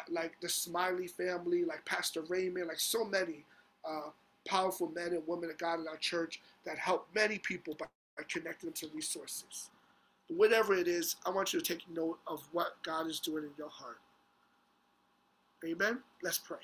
like 0.10 0.34
the 0.42 0.50
Smiley 0.50 1.08
family, 1.08 1.66
like 1.66 1.86
Pastor 1.86 2.22
Raymond, 2.30 2.68
like 2.68 2.80
so 2.80 3.06
many 3.06 3.44
uh, 3.88 4.10
powerful 4.48 4.92
men 4.96 5.14
and 5.14 5.22
women 5.28 5.50
of 5.50 5.58
God 5.58 5.80
in 5.80 5.88
our 5.88 5.98
church 5.98 6.42
that 6.66 6.78
help 6.78 7.08
many 7.14 7.38
people 7.38 7.76
by, 7.76 7.86
by 8.18 8.24
connecting 8.28 8.70
them 8.70 8.74
to 8.76 8.88
resources. 8.96 9.70
But 10.28 10.38
whatever 10.38 10.74
it 10.74 10.88
is, 10.88 11.16
I 11.26 11.30
want 11.30 11.54
you 11.54 11.62
to 11.62 11.74
take 11.74 11.88
note 11.94 12.20
of 12.28 12.48
what 12.52 12.76
God 12.84 13.08
is 13.08 13.20
doing 13.20 13.44
in 13.44 13.52
your 13.58 13.70
heart. 13.70 13.98
Amen. 15.66 16.00
Let's 16.24 16.40
pray. 16.40 16.58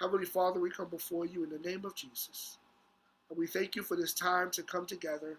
Heavenly 0.00 0.26
Father, 0.26 0.58
we 0.58 0.70
come 0.70 0.88
before 0.88 1.26
you 1.26 1.44
in 1.44 1.50
the 1.50 1.68
name 1.68 1.84
of 1.84 1.94
Jesus. 1.94 2.58
And 3.28 3.38
we 3.38 3.46
thank 3.46 3.76
you 3.76 3.82
for 3.82 3.96
this 3.96 4.12
time 4.12 4.50
to 4.52 4.62
come 4.62 4.86
together. 4.86 5.38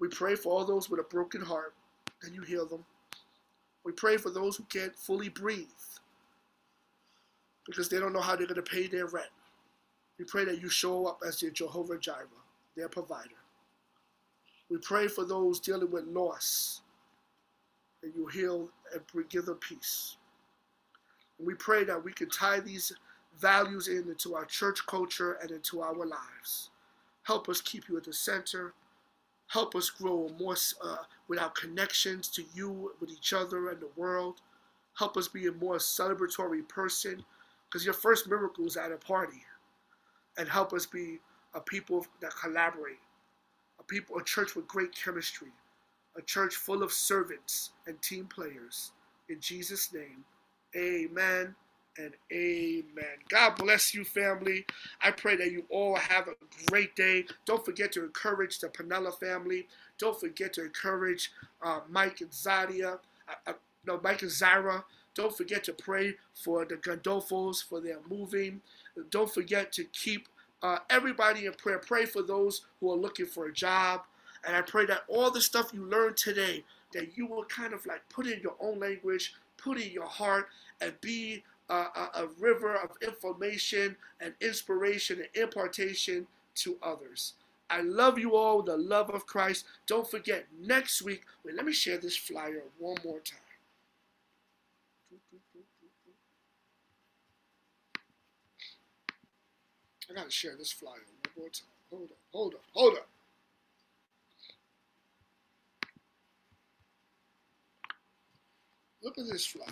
We 0.00 0.08
pray 0.08 0.34
for 0.34 0.52
all 0.52 0.64
those 0.64 0.90
with 0.90 1.00
a 1.00 1.04
broken 1.04 1.40
heart 1.40 1.74
that 2.22 2.32
you 2.32 2.42
heal 2.42 2.66
them. 2.66 2.84
We 3.84 3.92
pray 3.92 4.16
for 4.16 4.30
those 4.30 4.56
who 4.56 4.64
can't 4.64 4.96
fully 4.96 5.28
breathe 5.28 5.66
because 7.66 7.88
they 7.88 8.00
don't 8.00 8.12
know 8.12 8.20
how 8.20 8.34
they're 8.34 8.46
going 8.46 8.56
to 8.56 8.62
pay 8.62 8.86
their 8.86 9.06
rent. 9.06 9.28
We 10.18 10.24
pray 10.24 10.44
that 10.46 10.60
you 10.60 10.68
show 10.68 11.06
up 11.06 11.20
as 11.26 11.40
your 11.42 11.52
Jehovah 11.52 11.98
Jireh, 11.98 12.26
their 12.76 12.88
provider. 12.88 13.36
We 14.70 14.78
pray 14.78 15.06
for 15.06 15.24
those 15.24 15.60
dealing 15.60 15.90
with 15.90 16.04
loss, 16.04 16.80
and 18.02 18.12
you 18.14 18.26
heal 18.26 18.68
and 18.92 19.28
give 19.28 19.46
them 19.46 19.56
peace. 19.56 20.16
And 21.38 21.46
we 21.46 21.54
pray 21.54 21.84
that 21.84 22.02
we 22.02 22.12
can 22.12 22.28
tie 22.28 22.60
these 22.60 22.92
values 23.38 23.88
in 23.88 24.08
into 24.08 24.34
our 24.34 24.44
church 24.44 24.80
culture 24.86 25.38
and 25.40 25.50
into 25.50 25.80
our 25.80 25.94
lives. 25.94 26.70
Help 27.22 27.48
us 27.48 27.60
keep 27.60 27.88
you 27.88 27.96
at 27.96 28.04
the 28.04 28.12
center. 28.12 28.74
Help 29.48 29.74
us 29.74 29.90
grow 29.90 30.30
more 30.38 30.56
uh, 30.84 30.96
with 31.28 31.38
our 31.38 31.50
connections 31.50 32.28
to 32.28 32.44
you, 32.54 32.92
with 33.00 33.10
each 33.10 33.32
other, 33.32 33.70
and 33.70 33.80
the 33.80 33.90
world. 33.96 34.40
Help 34.98 35.16
us 35.16 35.28
be 35.28 35.46
a 35.46 35.52
more 35.52 35.76
celebratory 35.76 36.66
person 36.68 37.24
because 37.66 37.84
your 37.84 37.94
first 37.94 38.28
miracle 38.28 38.66
is 38.66 38.76
at 38.76 38.92
a 38.92 38.96
party. 38.96 39.42
And 40.36 40.48
help 40.48 40.72
us 40.72 40.86
be 40.86 41.18
a 41.54 41.60
people 41.60 42.06
that 42.20 42.32
collaborate, 42.40 43.00
a 43.78 43.82
people, 43.84 44.18
a 44.18 44.24
church 44.24 44.54
with 44.54 44.66
great 44.66 44.94
chemistry, 44.94 45.52
a 46.16 46.22
church 46.22 46.56
full 46.56 46.82
of 46.82 46.92
servants 46.92 47.70
and 47.86 48.00
team 48.02 48.26
players. 48.26 48.92
In 49.28 49.40
Jesus' 49.40 49.92
name, 49.92 50.24
Amen 50.76 51.54
and 51.98 52.12
amen. 52.32 53.16
God 53.28 53.56
bless 53.56 53.94
you, 53.94 54.04
family. 54.04 54.64
I 55.02 55.10
pray 55.10 55.36
that 55.36 55.50
you 55.50 55.64
all 55.70 55.96
have 55.96 56.28
a 56.28 56.34
great 56.66 56.94
day. 56.94 57.24
Don't 57.44 57.64
forget 57.64 57.92
to 57.92 58.04
encourage 58.04 58.60
the 58.60 58.68
Panella 58.68 59.18
family. 59.18 59.66
Don't 59.98 60.18
forget 60.18 60.52
to 60.54 60.64
encourage 60.64 61.32
uh, 61.62 61.80
Mike 61.88 62.20
and 62.20 62.30
Zadia. 62.30 62.98
Uh, 63.28 63.32
uh, 63.48 63.52
no, 63.86 64.00
Mike 64.02 64.22
and 64.22 64.30
Zara. 64.30 64.84
Don't 65.14 65.36
forget 65.36 65.64
to 65.64 65.72
pray 65.72 66.14
for 66.34 66.64
the 66.64 66.76
Gandolfos 66.76 67.64
for 67.64 67.80
their 67.80 67.98
moving. 68.08 68.60
Don't 69.10 69.32
forget 69.32 69.72
to 69.72 69.84
keep 69.84 70.28
uh, 70.62 70.78
everybody 70.90 71.46
in 71.46 71.52
prayer. 71.54 71.78
Pray 71.78 72.04
for 72.04 72.22
those 72.22 72.62
who 72.78 72.92
are 72.92 72.96
looking 72.96 73.26
for 73.26 73.46
a 73.46 73.52
job. 73.52 74.02
And 74.46 74.54
I 74.54 74.62
pray 74.62 74.86
that 74.86 75.02
all 75.08 75.30
the 75.32 75.40
stuff 75.40 75.72
you 75.74 75.84
learned 75.84 76.16
today, 76.16 76.62
that 76.92 77.16
you 77.16 77.26
will 77.26 77.44
kind 77.44 77.72
of 77.72 77.84
like 77.86 78.08
put 78.08 78.26
in 78.26 78.40
your 78.40 78.54
own 78.60 78.78
language, 78.78 79.34
put 79.58 79.80
in 79.80 79.90
your 79.92 80.06
heart 80.06 80.48
and 80.80 80.98
be 81.00 81.44
a, 81.68 81.74
a, 81.74 82.10
a 82.14 82.28
river 82.38 82.74
of 82.74 82.90
information 83.02 83.96
and 84.20 84.34
inspiration 84.40 85.18
and 85.18 85.28
impartation 85.42 86.26
to 86.56 86.76
others. 86.82 87.34
I 87.70 87.82
love 87.82 88.18
you 88.18 88.34
all 88.34 88.58
with 88.58 88.66
the 88.66 88.76
love 88.78 89.10
of 89.10 89.26
Christ. 89.26 89.66
Don't 89.86 90.10
forget, 90.10 90.46
next 90.58 91.02
week, 91.02 91.24
wait, 91.44 91.54
let 91.54 91.66
me 91.66 91.72
share 91.72 91.98
this 91.98 92.16
flyer 92.16 92.62
one 92.78 92.96
more 93.04 93.20
time. 93.20 93.40
I 100.10 100.14
gotta 100.14 100.30
share 100.30 100.56
this 100.56 100.72
flyer 100.72 100.92
one 100.92 101.34
more 101.36 101.48
time. 101.50 101.68
Hold 101.90 102.10
up, 102.10 102.18
hold 102.32 102.54
up, 102.54 102.62
hold 102.72 102.94
up. 102.94 103.08
Look 109.08 109.16
at 109.16 109.32
this 109.32 109.46
flyer. 109.46 109.66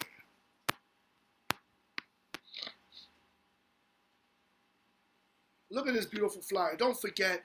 Look 5.71 5.87
at 5.87 5.93
this 5.93 6.07
beautiful 6.07 6.41
flyer. 6.41 6.75
Don't 6.75 6.99
forget, 6.99 7.45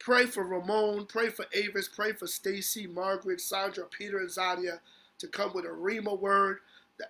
pray 0.00 0.26
for 0.26 0.42
Ramon, 0.42 1.06
pray 1.06 1.28
for 1.28 1.46
Avis, 1.54 1.86
pray 1.86 2.14
for 2.14 2.26
Stacy, 2.26 2.88
Margaret, 2.88 3.40
Sandra, 3.40 3.84
Peter, 3.96 4.18
and 4.18 4.28
Zadia 4.28 4.80
to 5.20 5.28
come 5.28 5.52
with 5.54 5.66
a 5.66 5.68
Rhema 5.68 6.18
word 6.18 6.58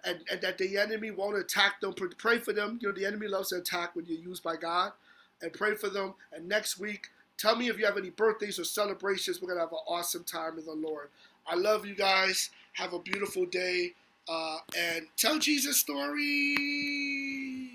and, 0.04 0.18
and, 0.30 0.42
that 0.42 0.58
the 0.58 0.76
enemy 0.76 1.10
won't 1.10 1.38
attack 1.38 1.80
them. 1.80 1.94
Pray 2.18 2.40
for 2.40 2.52
them. 2.52 2.78
You 2.82 2.88
know, 2.88 2.94
the 2.94 3.06
enemy 3.06 3.26
loves 3.26 3.48
to 3.48 3.56
attack 3.56 3.96
when 3.96 4.04
you're 4.04 4.18
used 4.18 4.42
by 4.42 4.56
God. 4.56 4.92
And 5.40 5.50
pray 5.50 5.76
for 5.76 5.88
them. 5.88 6.12
And 6.30 6.46
next 6.46 6.78
week, 6.78 7.06
tell 7.38 7.56
me 7.56 7.68
if 7.68 7.78
you 7.78 7.86
have 7.86 7.96
any 7.96 8.10
birthdays 8.10 8.58
or 8.58 8.64
celebrations. 8.64 9.40
We're 9.40 9.48
going 9.48 9.56
to 9.56 9.64
have 9.64 9.72
an 9.72 9.78
awesome 9.88 10.24
time 10.24 10.58
in 10.58 10.66
the 10.66 10.74
Lord. 10.74 11.08
I 11.46 11.54
love 11.54 11.86
you 11.86 11.94
guys. 11.94 12.50
Have 12.74 12.92
a 12.92 12.98
beautiful 12.98 13.46
day. 13.46 13.94
Uh, 14.28 14.58
and 14.76 15.06
tell 15.16 15.38
Jesus 15.38 15.78
story. 15.78 17.69